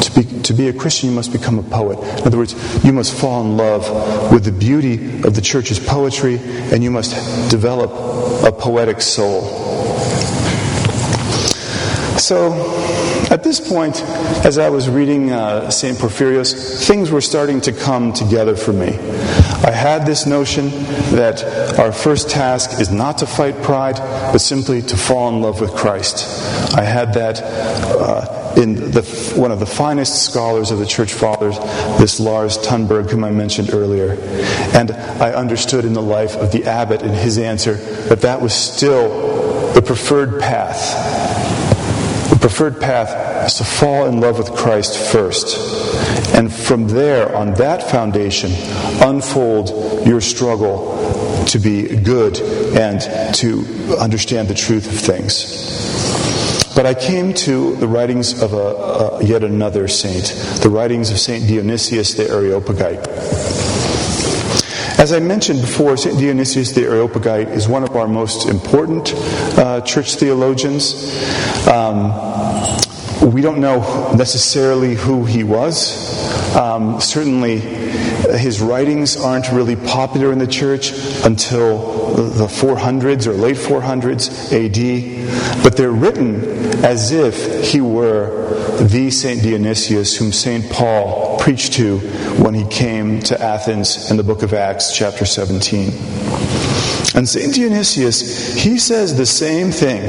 [0.02, 1.98] To be, to be a Christian, you must become a poet.
[2.20, 2.54] In other words,
[2.84, 7.50] you must fall in love with the beauty of the church's poetry, and you must
[7.50, 7.90] develop
[8.44, 9.42] a poetic soul.
[12.18, 12.52] So,
[13.30, 14.00] at this point,
[14.44, 15.98] as I was reading uh, St.
[15.98, 18.98] Porphyrios, things were starting to come together for me.
[19.66, 20.70] I had this notion
[21.16, 21.42] that
[21.78, 25.72] our first task is not to fight pride, but simply to fall in love with
[25.74, 26.24] Christ.
[26.76, 29.02] I had that uh, in the,
[29.36, 31.58] one of the finest scholars of the Church Fathers,
[31.98, 34.12] this Lars Thunberg, whom I mentioned earlier.
[34.74, 37.74] And I understood in the life of the abbot in his answer
[38.08, 41.15] that that was still the preferred path
[42.30, 45.56] the preferred path is to fall in love with Christ first.
[46.34, 48.50] And from there, on that foundation,
[49.00, 52.38] unfold your struggle to be good
[52.76, 53.00] and
[53.36, 56.74] to understand the truth of things.
[56.74, 60.26] But I came to the writings of a, a, yet another saint,
[60.62, 63.75] the writings of Saint Dionysius the Areopagite.
[64.98, 66.18] As I mentioned before, St.
[66.18, 69.12] Dionysius the Areopagite is one of our most important
[69.58, 71.12] uh, church theologians.
[71.68, 72.12] Um,
[73.30, 76.56] we don't know necessarily who he was.
[76.56, 80.92] Um, certainly, his writings aren't really popular in the church
[81.26, 86.42] until the 400s or late 400s AD, but they're written
[86.82, 89.42] as if he were the St.
[89.42, 90.70] Dionysius whom St.
[90.70, 91.98] Paul preached to
[92.42, 95.90] when he came to Athens in the book of Acts, chapter 17.
[97.14, 97.54] And St.
[97.54, 100.02] Dionysius, he says the same thing.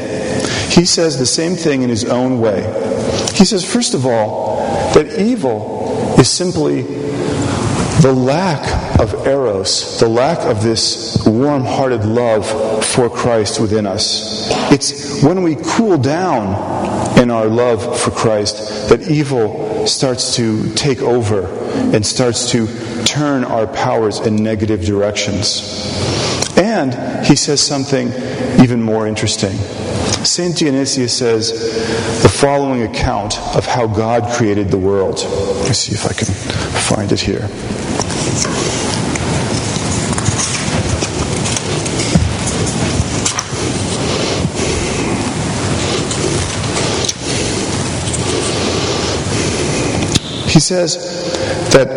[0.71, 2.63] He says the same thing in his own way.
[3.35, 4.57] He says, first of all,
[4.95, 6.81] that evil is simply
[8.01, 12.47] the lack of eros, the lack of this warm hearted love
[12.83, 14.49] for Christ within us.
[14.71, 16.76] It's when we cool down
[17.17, 21.47] in our love for Christ that evil starts to take over
[21.93, 22.67] and starts to
[23.03, 25.61] turn our powers in negative directions.
[26.57, 28.07] And he says something
[28.61, 29.55] even more interesting.
[30.23, 30.57] St.
[30.57, 31.51] Dionysius says
[32.21, 35.17] the following account of how God created the world.
[35.17, 36.27] Let me see if I can
[36.81, 37.47] find it here.
[50.57, 51.87] He says that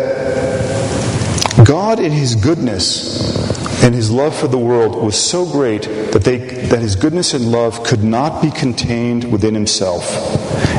[1.65, 6.37] God, in His goodness and His love for the world, was so great that, they,
[6.67, 10.05] that His goodness and love could not be contained within Himself.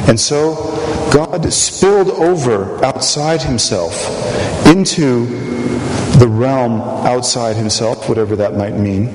[0.08, 0.54] And so
[1.12, 4.06] God spilled over outside Himself
[4.68, 5.26] into
[6.20, 9.08] the realm outside Himself, whatever that might mean.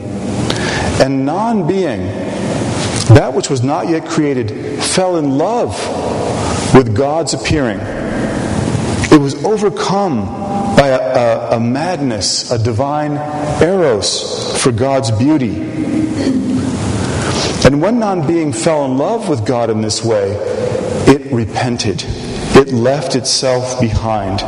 [1.00, 2.06] And non being,
[3.16, 5.74] that which was not yet created, fell in love
[6.76, 7.97] with God's appearing
[9.18, 10.28] it was overcome
[10.78, 13.14] by a, a, a madness, a divine
[13.64, 15.56] eros for God's beauty.
[17.66, 20.36] And when non being fell in love with God in this way,
[21.08, 22.04] it repented.
[22.06, 24.42] It left itself behind.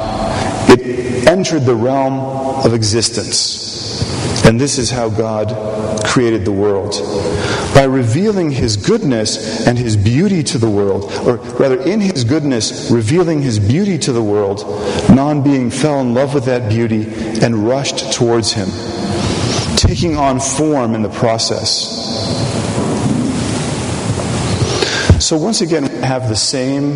[0.69, 2.19] It entered the realm
[2.63, 4.45] of existence.
[4.45, 6.93] And this is how God created the world.
[7.73, 12.91] By revealing His goodness and His beauty to the world, or rather, in His goodness,
[12.91, 14.63] revealing His beauty to the world,
[15.09, 17.07] non being fell in love with that beauty
[17.41, 18.67] and rushed towards Him,
[19.77, 21.99] taking on form in the process.
[25.19, 26.93] So, once again, we have the same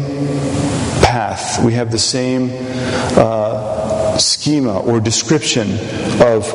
[1.03, 2.49] path, we have the same
[3.15, 5.73] uh, schema or description
[6.21, 6.51] of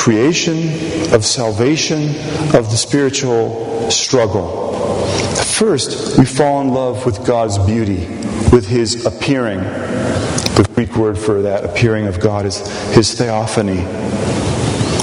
[0.00, 2.08] creation, of salvation,
[2.56, 5.04] of the spiritual struggle.
[5.44, 8.06] First, we fall in love with God's beauty,
[8.50, 9.58] with His appearing.
[9.60, 13.84] The Greek word for that appearing of God is His theophany.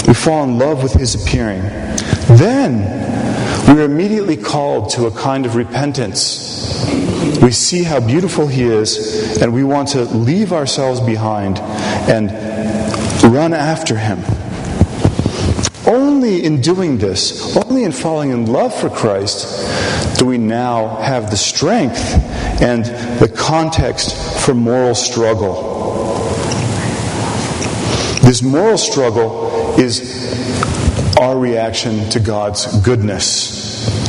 [0.08, 1.62] We fall in love with His appearing.
[2.36, 2.80] Then,
[3.68, 6.84] we are immediately called to a kind of repentance.
[7.40, 11.60] We see how beautiful He is, and we want to leave ourselves behind
[12.10, 12.32] and
[13.32, 14.24] run after Him.
[15.88, 21.32] Only in doing this, only in falling in love for Christ, do we now have
[21.32, 22.14] the strength
[22.62, 22.84] and
[23.20, 25.76] the context for moral struggle.
[28.22, 33.67] This moral struggle is our reaction to God's goodness.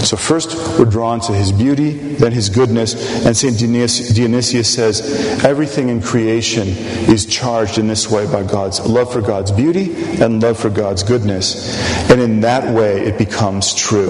[0.08, 3.58] So, first we're drawn to his beauty, then his goodness, and St.
[3.58, 9.52] Dionysius says everything in creation is charged in this way by God's love for God's
[9.52, 11.78] beauty and love for God's goodness.
[12.10, 14.08] And in that way it becomes true.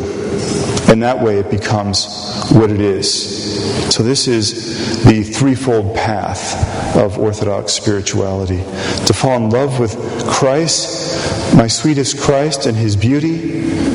[0.89, 2.07] In that way it becomes
[2.53, 3.93] what it is.
[3.93, 8.59] So, this is the threefold path of Orthodox spirituality
[9.07, 9.97] to fall in love with
[10.29, 13.88] Christ, my sweetest Christ, and his beauty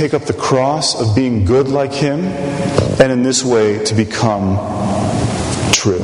[0.00, 4.56] take up the cross of being good like Him, and in this way to become
[5.74, 5.98] true.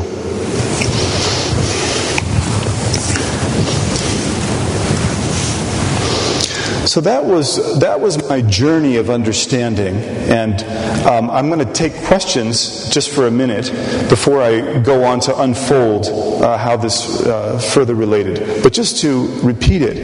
[6.86, 10.62] So that was that was my journey of understanding, and
[11.06, 13.70] um, I'm going to take questions just for a minute
[14.08, 18.62] before I go on to unfold uh, how this uh, further related.
[18.62, 19.96] But just to repeat it,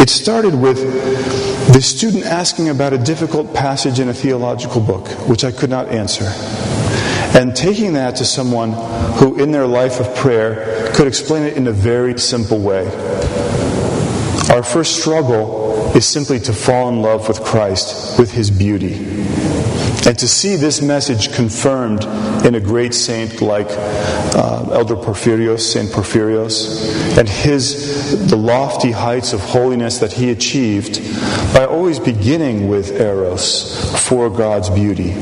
[0.00, 0.78] it started with
[1.72, 5.88] the student asking about a difficult passage in a theological book, which I could not
[5.88, 6.26] answer.
[7.38, 8.72] And taking that to someone
[9.16, 12.86] who, in their life of prayer, could explain it in a very simple way.
[14.50, 18.94] Our first struggle is simply to fall in love with Christ, with his beauty.
[20.04, 22.04] And to see this message confirmed
[22.44, 29.32] in a great saint like uh, Elder Porphyrios, Saint Porphyrios, and his the lofty heights
[29.32, 31.00] of holiness that he achieved
[31.54, 35.12] by always beginning with eros for God's beauty,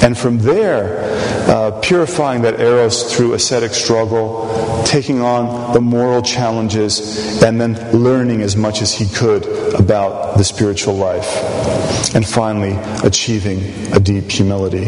[0.00, 7.42] and from there uh, purifying that eros through ascetic struggle, taking on the moral challenges,
[7.42, 12.76] and then learning as much as he could about the spiritual life, and finally
[13.06, 13.58] achieving
[13.92, 14.86] a deep humility.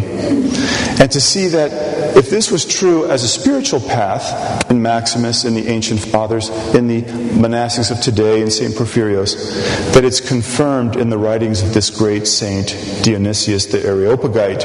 [0.99, 5.55] And to see that if this was true as a spiritual path in Maximus, in
[5.55, 8.75] the ancient fathers, in the monastics of today, in St.
[8.75, 12.69] Porphyrios, that it's confirmed in the writings of this great saint,
[13.03, 14.63] Dionysius the Areopagite,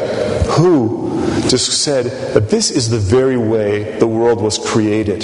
[0.47, 1.11] who
[1.49, 5.24] just said that this is the very way the world was created.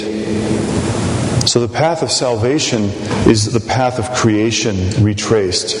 [1.48, 2.84] So the path of salvation
[3.26, 5.76] is the path of creation retraced.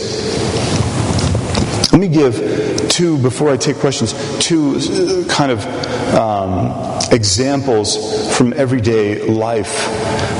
[1.92, 5.66] Let me give two, before I take questions, two uh, kind of
[6.14, 9.86] um, examples from everyday life.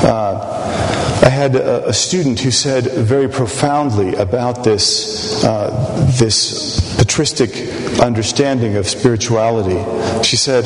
[0.05, 0.97] Uh,
[1.39, 5.70] had a, a, student who said very profoundly about this, uh,
[6.18, 7.51] this patristic
[8.01, 9.78] understanding of spirituality.
[10.22, 10.64] She said,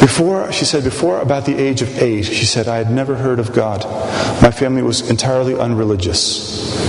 [0.00, 3.38] before, she said, before about the age of eight, she said, I had never heard
[3.38, 3.84] of God.
[4.42, 6.80] My family was entirely unreligious.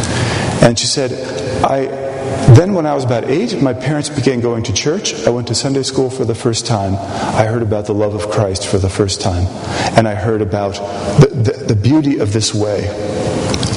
[0.64, 1.12] And she said,
[1.64, 1.88] I,
[2.54, 5.26] then when I was about eight, my parents began going to church.
[5.26, 6.96] I went to Sunday school for the first time.
[6.96, 9.46] I heard about the love of Christ for the first time.
[9.98, 10.74] And I heard about
[11.20, 11.31] the,
[11.74, 12.86] the, beauty of this way.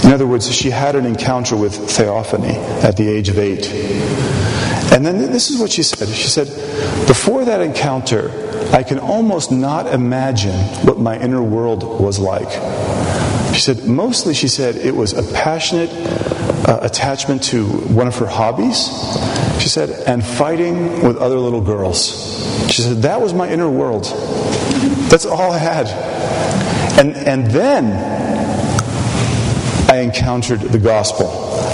[0.04, 3.66] In other words, she had an encounter with theophany at the age of eight.
[4.92, 6.08] And then this is what she said.
[6.08, 6.46] She said,
[7.06, 8.30] Before that encounter,
[8.72, 12.50] I can almost not imagine what my inner world was like.
[13.54, 15.90] She said, mostly, she said, it was a passionate
[16.68, 18.88] uh, attachment to one of her hobbies.
[19.60, 22.68] She said, and fighting with other little girls.
[22.68, 24.04] She said, that was my inner world.
[25.08, 26.13] That's all I had.
[26.98, 27.92] And, and then
[29.90, 31.28] I encountered the gospel.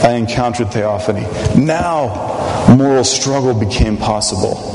[0.04, 1.26] I encountered theophany.
[1.56, 4.70] Now, moral struggle became possible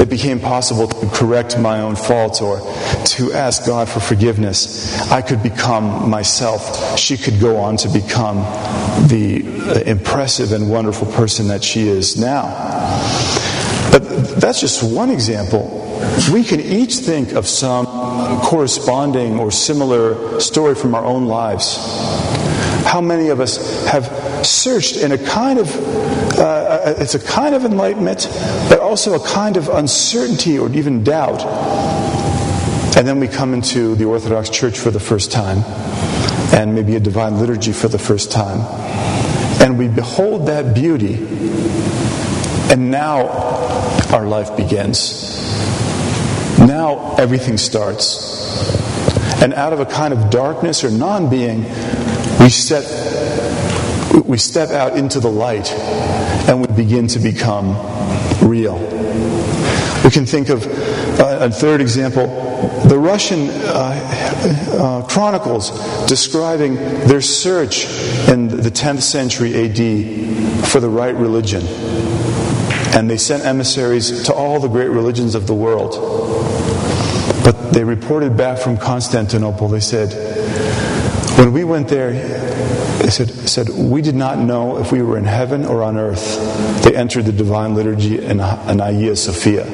[0.00, 4.98] it became possible to correct my own faults or to ask God for forgiveness.
[5.10, 6.98] I could become myself.
[6.98, 8.38] She could go on to become
[9.08, 12.44] the impressive and wonderful person that she is now.
[13.92, 14.00] But
[14.40, 15.86] that's just one example.
[16.32, 17.86] We can each think of some
[18.42, 21.76] corresponding or similar story from our own lives.
[22.84, 24.06] How many of us have
[24.46, 25.68] searched in a kind of
[26.40, 28.26] uh, uh, it's a kind of enlightenment,
[28.70, 31.44] but also a kind of uncertainty or even doubt.
[32.96, 35.58] And then we come into the Orthodox Church for the first time,
[36.54, 38.60] and maybe a divine liturgy for the first time.
[39.60, 41.16] And we behold that beauty,
[42.72, 43.28] and now
[44.12, 45.39] our life begins.
[46.60, 48.38] Now everything starts.
[49.42, 51.64] And out of a kind of darkness or non being,
[52.40, 52.84] we set
[54.24, 55.72] we step out into the light
[56.48, 57.74] and we begin to become
[58.46, 58.78] real.
[60.04, 60.66] We can think of
[61.20, 62.50] uh, a third example
[62.84, 65.70] the Russian uh, uh, chronicles
[66.06, 67.86] describing their search
[68.28, 71.62] in the 10th century AD for the right religion.
[72.92, 75.92] And they sent emissaries to all the great religions of the world.
[77.44, 80.12] But they reported back from Constantinople, they said,
[81.38, 82.12] when we went there,
[82.98, 86.84] they said, said, We did not know if we were in heaven or on earth.
[86.84, 89.64] They entered the divine liturgy in, Hagia Sophia.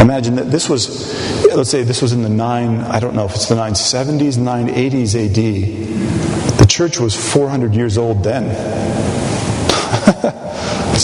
[0.00, 1.14] Imagine that this was,
[1.54, 5.14] let's say this was in the nine, I don't know if it's the 970s, 980s
[5.14, 6.58] AD.
[6.58, 8.44] The church was 400 years old then.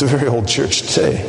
[0.03, 1.23] A very old church today.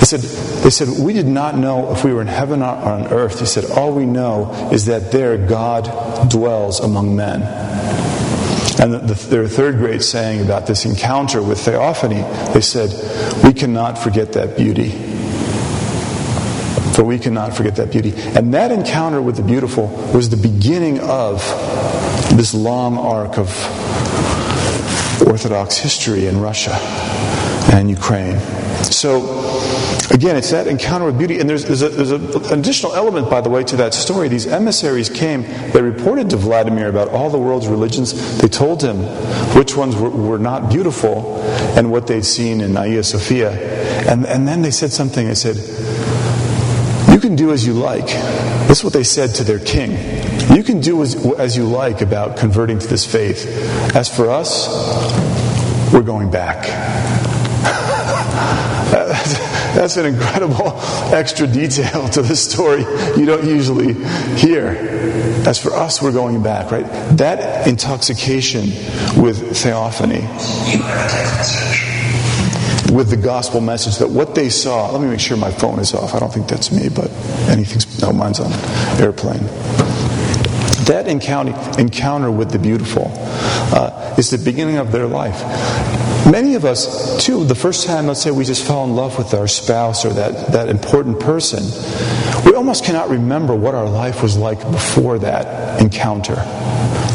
[0.00, 0.20] They said,
[0.62, 3.40] they said, We did not know if we were in heaven or on earth.
[3.40, 7.42] He said, All we know is that there God dwells among men.
[8.80, 12.22] And the, their third great saying about this encounter with theophany,
[12.52, 12.90] they said,
[13.44, 14.90] We cannot forget that beauty.
[16.94, 18.12] For we cannot forget that beauty.
[18.16, 21.38] And that encounter with the beautiful was the beginning of
[22.36, 23.48] this long arc of
[25.26, 26.76] Orthodox history in Russia
[27.72, 28.38] and Ukraine.
[28.84, 29.42] So,
[30.12, 31.38] Again, it's that encounter with beauty.
[31.38, 32.16] And there's, there's, a, there's a,
[32.52, 34.28] an additional element, by the way, to that story.
[34.28, 35.42] These emissaries came,
[35.72, 38.38] they reported to Vladimir about all the world's religions.
[38.38, 38.98] They told him
[39.56, 41.40] which ones were, were not beautiful
[41.78, 43.52] and what they'd seen in Hagia Sophia.
[44.06, 45.26] And, and then they said something.
[45.26, 45.56] They said,
[47.10, 48.06] You can do as you like.
[48.68, 49.92] This is what they said to their king.
[50.54, 53.46] You can do as, as you like about converting to this faith.
[53.96, 54.68] As for us,
[55.90, 57.01] we're going back.
[59.74, 60.72] That's an incredible
[61.14, 62.82] extra detail to this story
[63.16, 63.94] you don't usually
[64.38, 64.76] hear.
[65.46, 66.86] As for us, we're going back, right?
[67.16, 68.62] That intoxication
[69.20, 70.20] with theophany,
[72.94, 75.94] with the gospel message, that what they saw, let me make sure my phone is
[75.94, 76.14] off.
[76.14, 77.10] I don't think that's me, but
[77.48, 78.52] anything's, no, mine's on
[79.00, 79.42] airplane.
[80.86, 85.40] That encounter, encounter with the beautiful uh, is the beginning of their life.
[86.30, 89.34] Many of us, too, the first time, let's say, we just fell in love with
[89.34, 91.62] our spouse or that, that important person,
[92.44, 96.36] we almost cannot remember what our life was like before that encounter,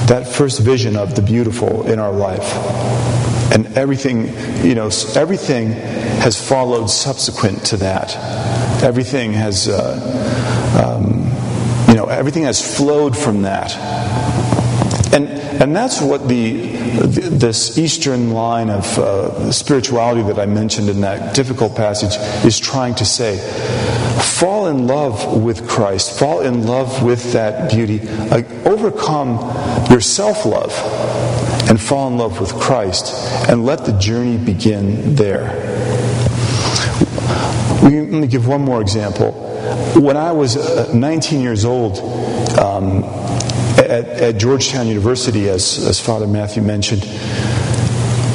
[0.07, 2.53] that first vision of the beautiful in our life.
[3.53, 4.27] And everything,
[4.65, 8.15] you know, everything has followed subsequent to that.
[8.83, 11.16] Everything has, uh, um,
[12.09, 13.75] everything has flowed from that.
[15.13, 21.01] And, and that's what the, this Eastern line of uh, spirituality that I mentioned in
[21.01, 23.37] that difficult passage is trying to say.
[24.21, 30.45] Fall in love with Christ, fall in love with that beauty, uh, overcome your self
[30.45, 30.71] love,
[31.69, 33.13] and fall in love with Christ,
[33.49, 35.45] and let the journey begin there.
[37.81, 39.56] Let me give one more example.
[39.99, 41.99] When I was uh, 19 years old,
[42.57, 43.03] um,
[43.77, 47.03] at, at, Georgetown University, as, as Father Matthew mentioned,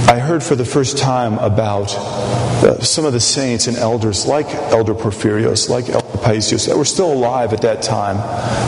[0.08, 4.46] I heard for the first time about uh, some of the saints and elders, like
[4.46, 8.16] Elder Porphyrios, like Elder Paisios, that were still alive at that time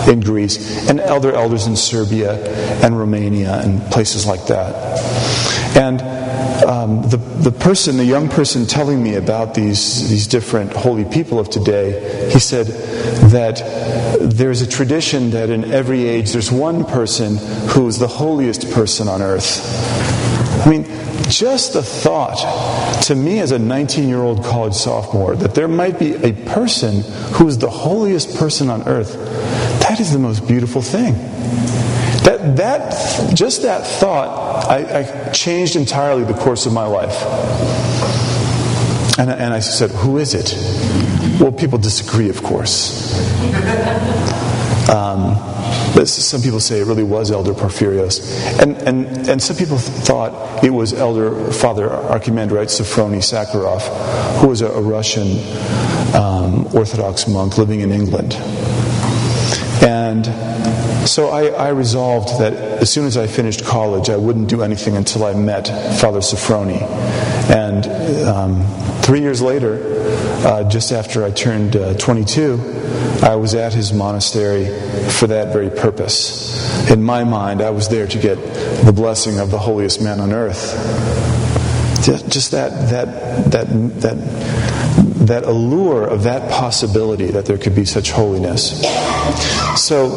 [0.08, 2.34] in Greece, and other elders in Serbia
[2.84, 4.74] and Romania and places like that.
[5.76, 6.00] And
[6.62, 11.38] um, the, the person, the young person telling me about these, these different holy people
[11.38, 12.66] of today, he said
[13.30, 13.58] that
[14.20, 17.38] there's a tradition that in every age there's one person
[17.68, 19.60] who is the holiest person on earth.
[20.64, 20.84] I mean,
[21.28, 25.98] just the thought to me as a 19 year old college sophomore that there might
[25.98, 27.02] be a person
[27.34, 29.14] who is the holiest person on earth,
[29.80, 31.14] that is the most beautiful thing.
[32.24, 37.22] That, that, just that thought, I, I changed entirely the course of my life.
[39.18, 40.54] And, and I said, Who is it?
[41.40, 43.12] Well, people disagree, of course.
[44.84, 45.34] Um,
[45.94, 48.60] but some people say it really was Elder Porphyrios.
[48.60, 54.60] And, and, and some people thought it was Elder Father Archimandrite Sophrony Sakharov, who was
[54.60, 55.38] a, a Russian
[56.14, 58.34] um, Orthodox monk living in England.
[59.82, 60.26] And
[61.06, 64.96] so I, I, resolved that as soon as I finished college, I wouldn't do anything
[64.96, 66.80] until I met Father Sophrony.
[67.50, 67.86] And
[68.26, 68.64] um,
[69.02, 69.80] three years later,
[70.46, 72.60] uh, just after I turned uh, 22,
[73.22, 74.66] I was at his monastery
[75.10, 76.90] for that very purpose.
[76.90, 78.36] In my mind, I was there to get
[78.84, 80.74] the blessing of the holiest man on earth.
[82.04, 83.66] Just that, that, that,
[84.02, 84.16] that,
[85.26, 88.82] that allure of that possibility that there could be such holiness.
[89.76, 90.10] So,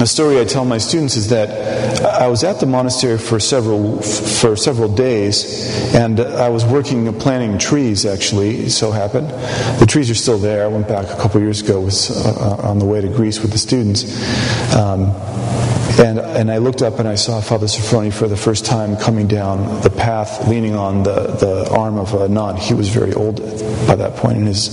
[0.00, 4.02] a story I tell my students is that I was at the monastery for several
[4.02, 8.04] for several days, and I was working planting trees.
[8.04, 9.28] Actually, so happened
[9.78, 10.64] the trees are still there.
[10.64, 13.52] I went back a couple years ago, was uh, on the way to Greece with
[13.52, 14.04] the students.
[14.74, 15.12] Um,
[15.98, 19.28] and, and I looked up and I saw Father Sophrony for the first time coming
[19.28, 22.56] down the path, leaning on the, the arm of a nun.
[22.56, 23.40] He was very old
[23.86, 24.70] by that point, in his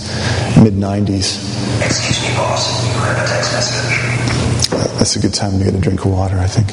[0.57, 1.85] mid 90s.
[1.85, 2.85] Excuse me, boss.
[2.85, 4.97] You have a text message.
[4.97, 6.71] That's a good time to get a drink of water, I think.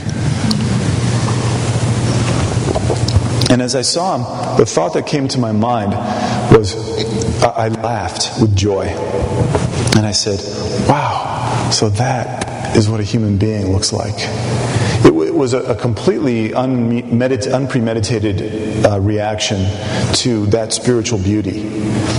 [3.51, 5.93] And as I saw him, the thought that came to my mind
[6.55, 6.75] was
[7.43, 8.85] I laughed with joy.
[9.97, 10.39] And I said,
[10.89, 14.78] Wow, so that is what a human being looks like.
[15.39, 19.59] Was a, a completely unmedit- unpremeditated uh, reaction
[20.15, 21.63] to that spiritual beauty.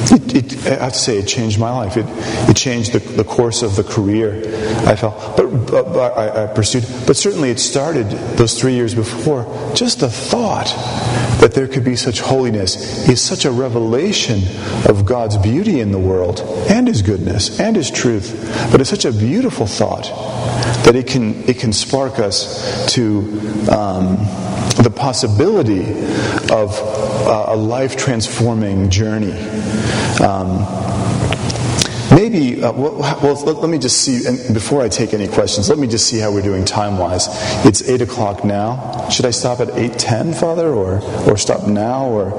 [0.09, 1.97] It, it, I have to say, it changed my life.
[1.97, 2.05] It,
[2.49, 4.41] it changed the, the course of the career
[4.88, 6.86] I felt, but, but, but I, I pursued.
[7.05, 9.43] But certainly, it started those three years before.
[9.76, 10.67] Just the thought
[11.41, 14.39] that there could be such holiness is such a revelation
[14.88, 16.39] of God's beauty in the world
[16.70, 18.32] and His goodness and His truth.
[18.72, 20.05] But it's such a beautiful thought
[20.86, 23.09] that it can it can spark us to
[23.70, 24.18] um,
[24.84, 25.82] the possibility
[26.51, 26.80] of
[27.28, 29.34] uh, a life transforming journey.
[30.22, 30.60] Um,
[32.16, 35.70] maybe, uh, well, well let, let, me just see, and before I take any questions,
[35.70, 37.28] let me just see how we're doing time wise.
[37.66, 39.10] It's 8 o'clock now.
[39.10, 42.05] Should I stop at 8.10, Father, or, or stop now?
[42.05, 42.34] or?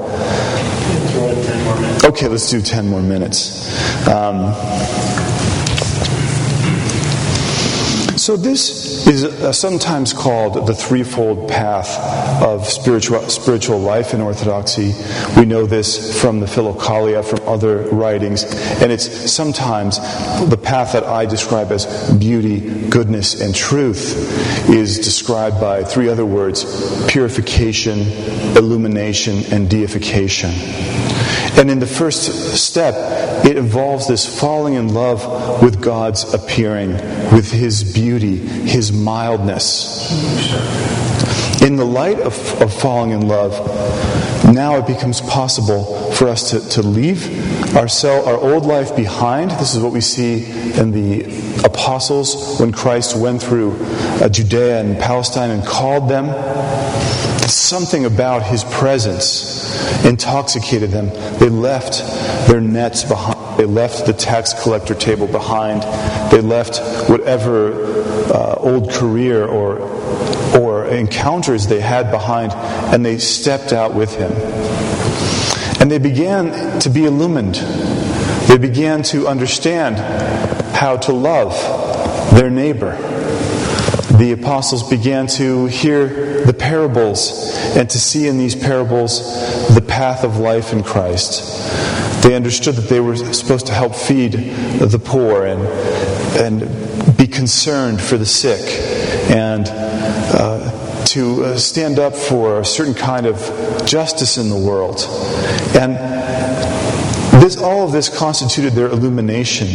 [2.03, 4.07] Okay, let's do 10 more minutes.
[4.07, 4.53] Um,
[8.21, 11.89] so, this is uh, sometimes called the threefold path
[12.43, 14.93] of spiritual, spiritual life in Orthodoxy.
[15.35, 18.43] We know this from the Philokalia, from other writings,
[18.79, 19.97] and it's sometimes
[20.47, 26.25] the path that I describe as beauty, goodness, and truth is described by three other
[26.25, 28.01] words purification,
[28.55, 30.51] illumination, and deification.
[31.57, 32.95] And in the first step,
[33.45, 36.93] it involves this falling in love with God's appearing,
[37.33, 40.11] with His beauty, His mildness.
[41.61, 43.53] In the light of, of falling in love,
[44.51, 49.51] now it becomes possible for us to, to leave our, cell, our old life behind.
[49.51, 50.45] This is what we see
[50.79, 51.23] in the
[51.63, 56.25] apostles when Christ went through uh, Judea and Palestine and called them.
[57.51, 61.07] Something about his presence intoxicated them.
[61.37, 61.99] They left
[62.47, 65.83] their nets behind They left the tax collector table behind.
[66.31, 66.79] They left
[67.09, 67.73] whatever
[68.33, 69.79] uh, old career or,
[70.57, 74.31] or encounters they had behind, and they stepped out with him.
[75.81, 77.55] And they began to be illumined.
[78.47, 79.97] They began to understand
[80.73, 81.53] how to love
[82.33, 83.10] their neighbor.
[84.17, 90.23] The apostles began to hear the parables and to see in these parables the path
[90.23, 91.43] of life in Christ.
[92.23, 95.61] They understood that they were supposed to help feed the poor and,
[96.37, 98.61] and be concerned for the sick
[99.31, 103.37] and uh, to uh, stand up for a certain kind of
[103.85, 105.05] justice in the world.
[105.75, 105.95] And
[107.41, 109.67] this, all of this constituted their illumination.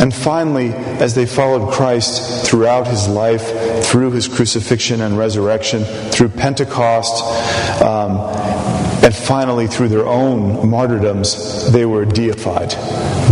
[0.00, 6.30] And finally, as they followed Christ throughout his life, through his crucifixion and resurrection, through
[6.30, 7.22] Pentecost,
[7.82, 8.16] um,
[9.04, 12.70] and finally through their own martyrdoms, they were deified.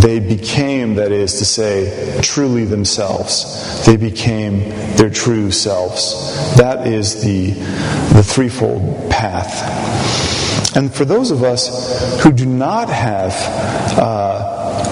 [0.02, 3.84] They became, that is to say, truly themselves.
[3.86, 6.56] They became their true selves.
[6.56, 7.50] That is the,
[8.14, 10.76] the threefold path.
[10.76, 13.32] And for those of us who do not have
[13.98, 14.47] uh,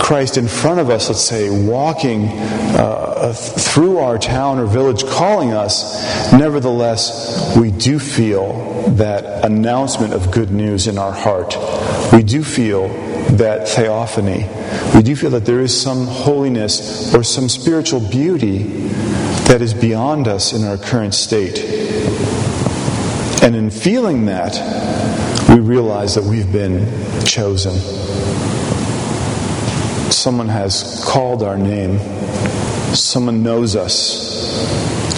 [0.06, 5.52] Christ in front of us, let's say, walking uh, through our town or village calling
[5.52, 11.56] us, nevertheless, we do feel that announcement of good news in our heart.
[12.12, 12.86] We do feel
[13.34, 14.46] that theophany.
[14.94, 18.58] We do feel that there is some holiness or some spiritual beauty
[19.48, 21.58] that is beyond us in our current state.
[23.42, 24.54] And in feeling that,
[25.48, 26.86] we realize that we've been
[27.24, 28.05] chosen.
[30.26, 32.00] Someone has called our name.
[32.96, 33.94] Someone knows us.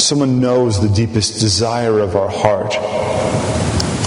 [0.05, 2.75] Someone knows the deepest desire of our heart,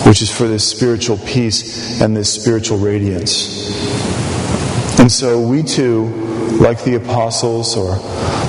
[0.06, 3.72] which is for this spiritual peace and this spiritual radiance.
[5.00, 6.06] And so we too,
[6.60, 7.96] like the apostles or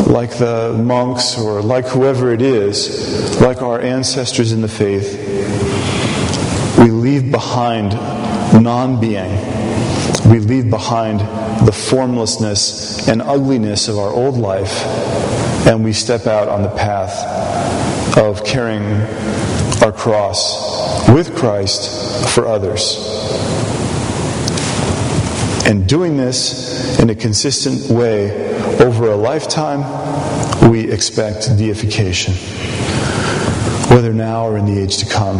[0.07, 5.17] like the monks or like whoever it is, like our ancestors in the faith,
[6.79, 7.95] we leave behind
[8.63, 9.41] non being.
[10.31, 11.23] We leave behind
[11.65, 14.85] the formlessness and ugliness of our old life,
[15.67, 18.85] and we step out on the path of carrying
[19.83, 22.97] our cross with Christ for others.
[25.67, 29.83] And doing this in a consistent way over a lifetime,
[30.71, 32.35] we expect deification,
[33.95, 35.39] whether now or in the age to come,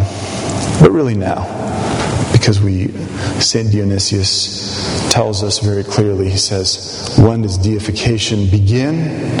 [0.81, 1.62] but really now,
[2.43, 2.89] because we,
[3.39, 3.71] St.
[3.71, 9.39] Dionysius tells us very clearly, he says, when does deification begin?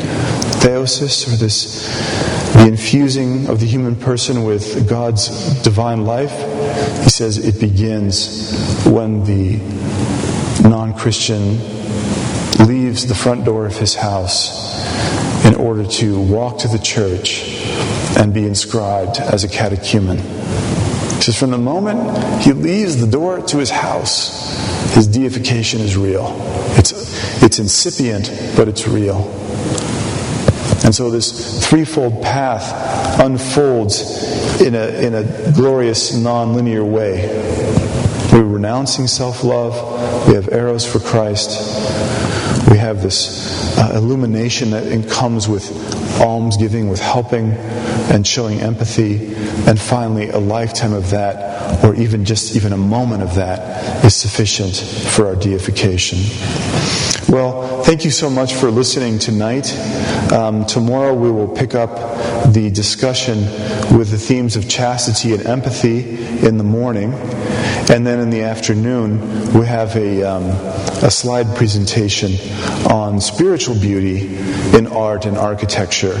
[0.61, 1.85] Theosis, or this,
[2.53, 6.31] the infusing of the human person with God's divine life,
[7.03, 9.57] he says it begins when the
[10.65, 11.57] non Christian
[12.65, 17.59] leaves the front door of his house in order to walk to the church
[18.17, 20.19] and be inscribed as a catechumen.
[21.23, 26.35] Says, from the moment he leaves the door to his house, his deification is real.
[26.75, 26.91] It's,
[27.41, 29.19] it's incipient, but it's real.
[30.83, 37.27] And so this threefold path unfolds in a, in a glorious, non-linear way.
[38.33, 40.27] We're renouncing self love.
[40.27, 41.51] We have eros for Christ.
[42.69, 45.71] We have this uh, illumination that comes with
[46.21, 47.51] almsgiving, with helping
[48.11, 49.33] and showing empathy.
[49.67, 54.15] And finally, a lifetime of that, or even just even a moment of that, is
[54.15, 56.19] sufficient for our deification.
[57.29, 59.73] Well, thank you so much for listening tonight.
[60.31, 61.89] Um, tomorrow we will pick up
[62.53, 63.37] the discussion
[63.97, 67.11] with the themes of chastity and empathy in the morning.
[67.89, 70.43] And then in the afternoon, we have a, um,
[71.03, 72.31] a slide presentation
[72.89, 74.37] on spiritual beauty
[74.75, 76.13] in art and architecture.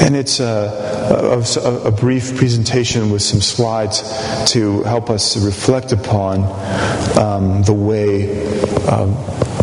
[0.00, 6.44] And it's a, a, a brief presentation with some slides to help us reflect upon
[7.18, 8.46] um, the way
[8.86, 9.06] uh,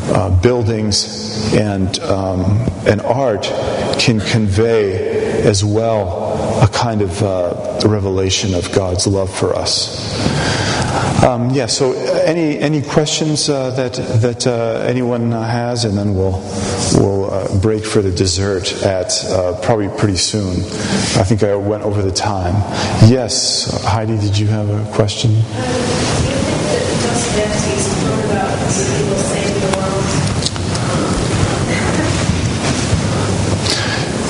[0.09, 2.43] uh, buildings and, um,
[2.85, 3.43] and art
[3.99, 10.36] can convey as well a kind of uh, revelation of God's love for us.
[11.23, 11.65] Um, yeah.
[11.65, 16.39] So, any any questions uh, that that uh, anyone has, and then we'll
[16.93, 20.57] we'll uh, break for the dessert at uh, probably pretty soon.
[21.19, 22.55] I think I went over the time.
[23.09, 25.35] Yes, Heidi, did you have a question?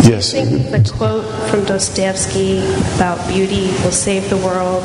[0.08, 0.34] Yes.
[0.34, 2.60] I think the quote from Dostoevsky
[2.96, 4.84] about beauty will save the world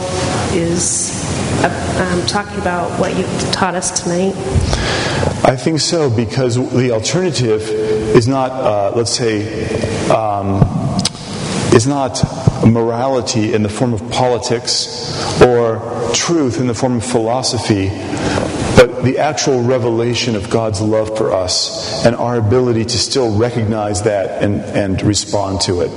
[0.52, 1.24] is
[1.62, 4.34] uh, um, talking about what you've taught us tonight.
[5.44, 9.64] I think so because the alternative is not, uh, let's say,
[10.08, 10.60] um,
[11.72, 12.22] is not
[12.66, 17.90] morality in the form of politics or truth in the form of philosophy,
[18.76, 24.02] but the actual revelation of God's love for us and our ability to still recognize
[24.02, 25.90] that and, and respond to it.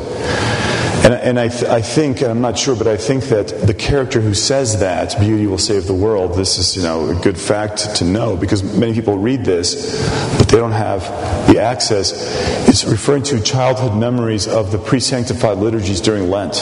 [1.06, 3.76] And, and I, th- I, think, and I'm not sure, but I think that the
[3.76, 7.38] character who says that, beauty will save the world, this is, you know, a good
[7.38, 10.02] fact to know because many people read this,
[10.40, 11.02] but they don't have
[11.48, 12.68] the access.
[12.68, 16.54] It's referring to childhood memories of the pre sanctified liturgies during Lent.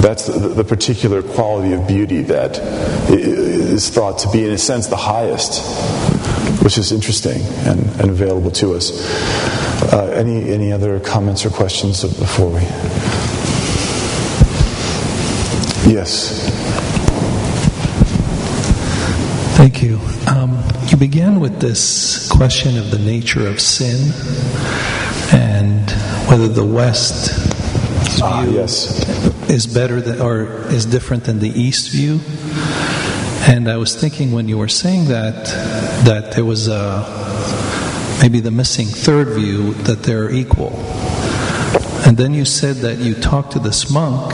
[0.00, 2.58] That's the, the, particular quality of beauty that
[3.72, 5.62] is thought to be, in a sense, the highest,
[6.62, 8.92] which is interesting and, and available to us.
[9.92, 12.60] Uh, any, any other comments or questions before we?
[15.92, 16.48] Yes.
[19.56, 19.98] Thank you.
[20.28, 24.12] Um, you began with this question of the nature of sin
[25.32, 25.90] and
[26.28, 27.30] whether the West
[28.22, 29.48] ah, view yes.
[29.48, 32.20] is better than, or is different than the East view.
[33.44, 35.46] And I was thinking when you were saying that
[36.04, 37.04] that there was a
[38.20, 40.72] maybe the missing third view that they're equal.
[42.06, 44.32] And then you said that you talked to this monk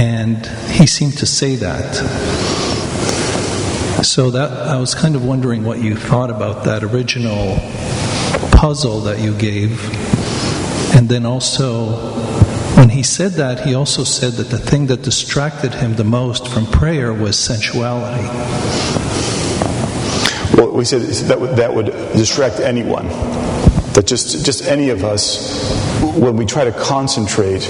[0.00, 1.94] and he seemed to say that.
[4.02, 7.56] So that I was kind of wondering what you thought about that original
[8.50, 9.78] puzzle that you gave.
[10.96, 12.31] And then also
[12.76, 16.48] when he said that, he also said that the thing that distracted him the most
[16.48, 18.26] from prayer was sensuality.
[20.56, 23.08] Well, we said that would, that would distract anyone.
[23.92, 27.66] That just, just any of us, when we try to concentrate,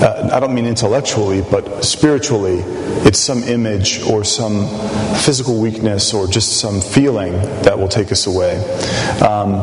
[0.00, 2.62] uh, I don't mean intellectually, but spiritually,
[3.06, 4.66] it's some image or some
[5.16, 8.58] physical weakness or just some feeling that will take us away.
[9.20, 9.54] Um,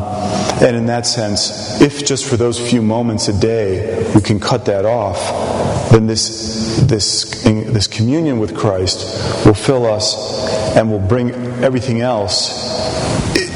[0.62, 4.66] and in that sense, if just for those few moments a day we can cut
[4.66, 11.30] that off, then this, this, this communion with Christ will fill us and will bring
[11.64, 12.72] everything else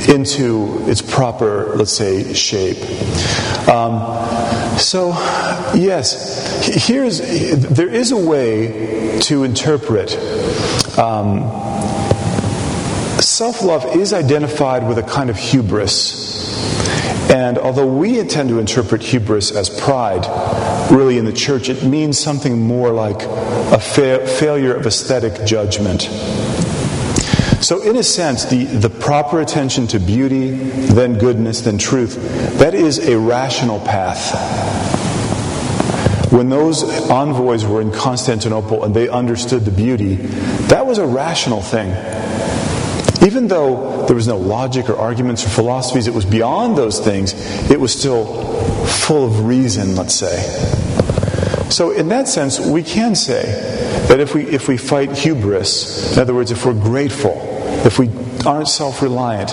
[0.09, 2.79] into its proper, let's say, shape.
[3.69, 3.99] Um,
[4.77, 5.09] so,
[5.75, 10.17] yes, here's there is a way to interpret.
[10.99, 11.67] Um,
[13.21, 16.37] Self love is identified with a kind of hubris.
[17.31, 20.27] And although we tend to interpret hubris as pride,
[20.93, 26.09] really in the church it means something more like a fa- failure of aesthetic judgment.
[27.67, 32.15] So, in a sense, the, the proper attention to beauty, then goodness, then truth,
[32.61, 34.31] that is a rational path.
[36.31, 40.15] When those envoys were in Constantinople and they understood the beauty,
[40.69, 41.89] that was a rational thing.
[43.27, 47.35] Even though there was no logic or arguments or philosophies, it was beyond those things,
[47.69, 48.45] it was still
[48.87, 50.41] full of reason, let's say.
[51.69, 53.76] So, in that sense, we can say
[54.09, 57.35] that if we, if we fight hubris, in other words, if we're grateful,
[57.85, 58.09] if we
[58.47, 59.51] aren't self reliant,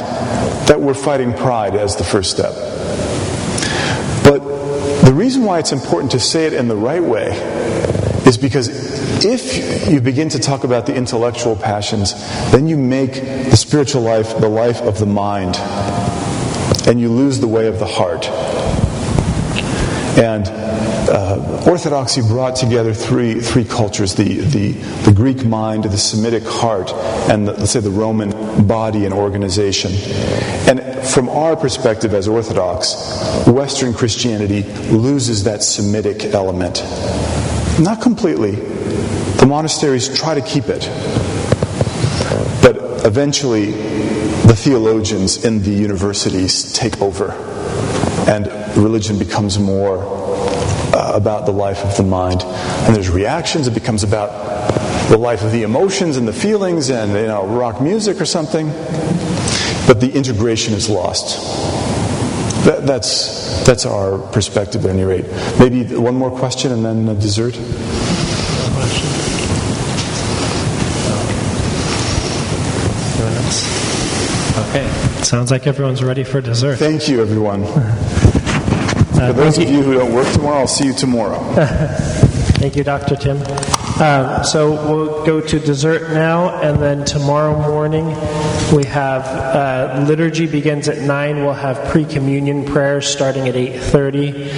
[0.68, 2.54] that we're fighting pride as the first step.
[4.24, 4.39] But
[5.06, 7.30] the reason why it's important to say it in the right way
[8.26, 8.70] is because
[9.26, 12.14] if you begin to talk about the intellectual passions,
[12.51, 15.56] then you make the spiritual life the life of the mind,
[16.88, 18.28] and you lose the way of the heart.
[20.18, 20.62] And
[21.10, 24.72] uh, Orthodoxy brought together three, three cultures the, the,
[25.04, 26.91] the Greek mind, the Semitic heart,
[27.30, 29.91] and the, let's say the Roman body and organization.
[30.68, 32.95] And from our perspective as Orthodox,
[33.47, 36.84] Western Christianity loses that Semitic element.
[37.80, 38.51] Not completely.
[38.51, 40.88] The monasteries try to keep it.
[42.62, 47.32] But eventually, the theologians in the universities take over,
[48.28, 48.47] and
[48.78, 50.22] religion becomes more
[50.94, 52.44] uh, about the life of the mind.
[52.44, 54.30] And there's reactions, it becomes about
[55.10, 58.68] the life of the emotions and the feelings and you know rock music or something.
[59.88, 61.38] But the integration is lost.
[62.66, 65.26] That, that's that's our perspective at any rate.
[65.60, 67.58] Maybe one more question and then a dessert.
[74.70, 74.88] Okay.
[75.24, 76.78] Sounds like everyone's ready for dessert.
[76.78, 77.64] Thank you, everyone.
[79.28, 81.39] For those of you who don't work tomorrow, I'll see you tomorrow.
[82.63, 83.15] Thank you, Dr.
[83.15, 83.38] Tim.
[84.01, 88.07] Um, so we'll go to dessert now, and then tomorrow morning
[88.74, 91.43] we have uh, liturgy begins at nine.
[91.43, 94.49] We'll have pre-communion prayers starting at eight thirty,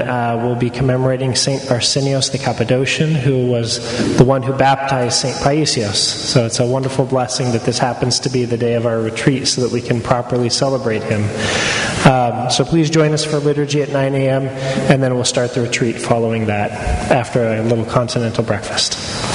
[0.00, 5.20] and uh, we'll be commemorating Saint Arsenios the Cappadocian, who was the one who baptized
[5.20, 5.94] Saint Paisios.
[5.94, 9.46] So it's a wonderful blessing that this happens to be the day of our retreat,
[9.46, 11.22] so that we can properly celebrate him.
[12.10, 14.46] Um, so please join us for liturgy at 9 a.m.,
[14.90, 16.70] and then we'll start the retreat following that
[17.10, 19.33] after a little continental breakfast.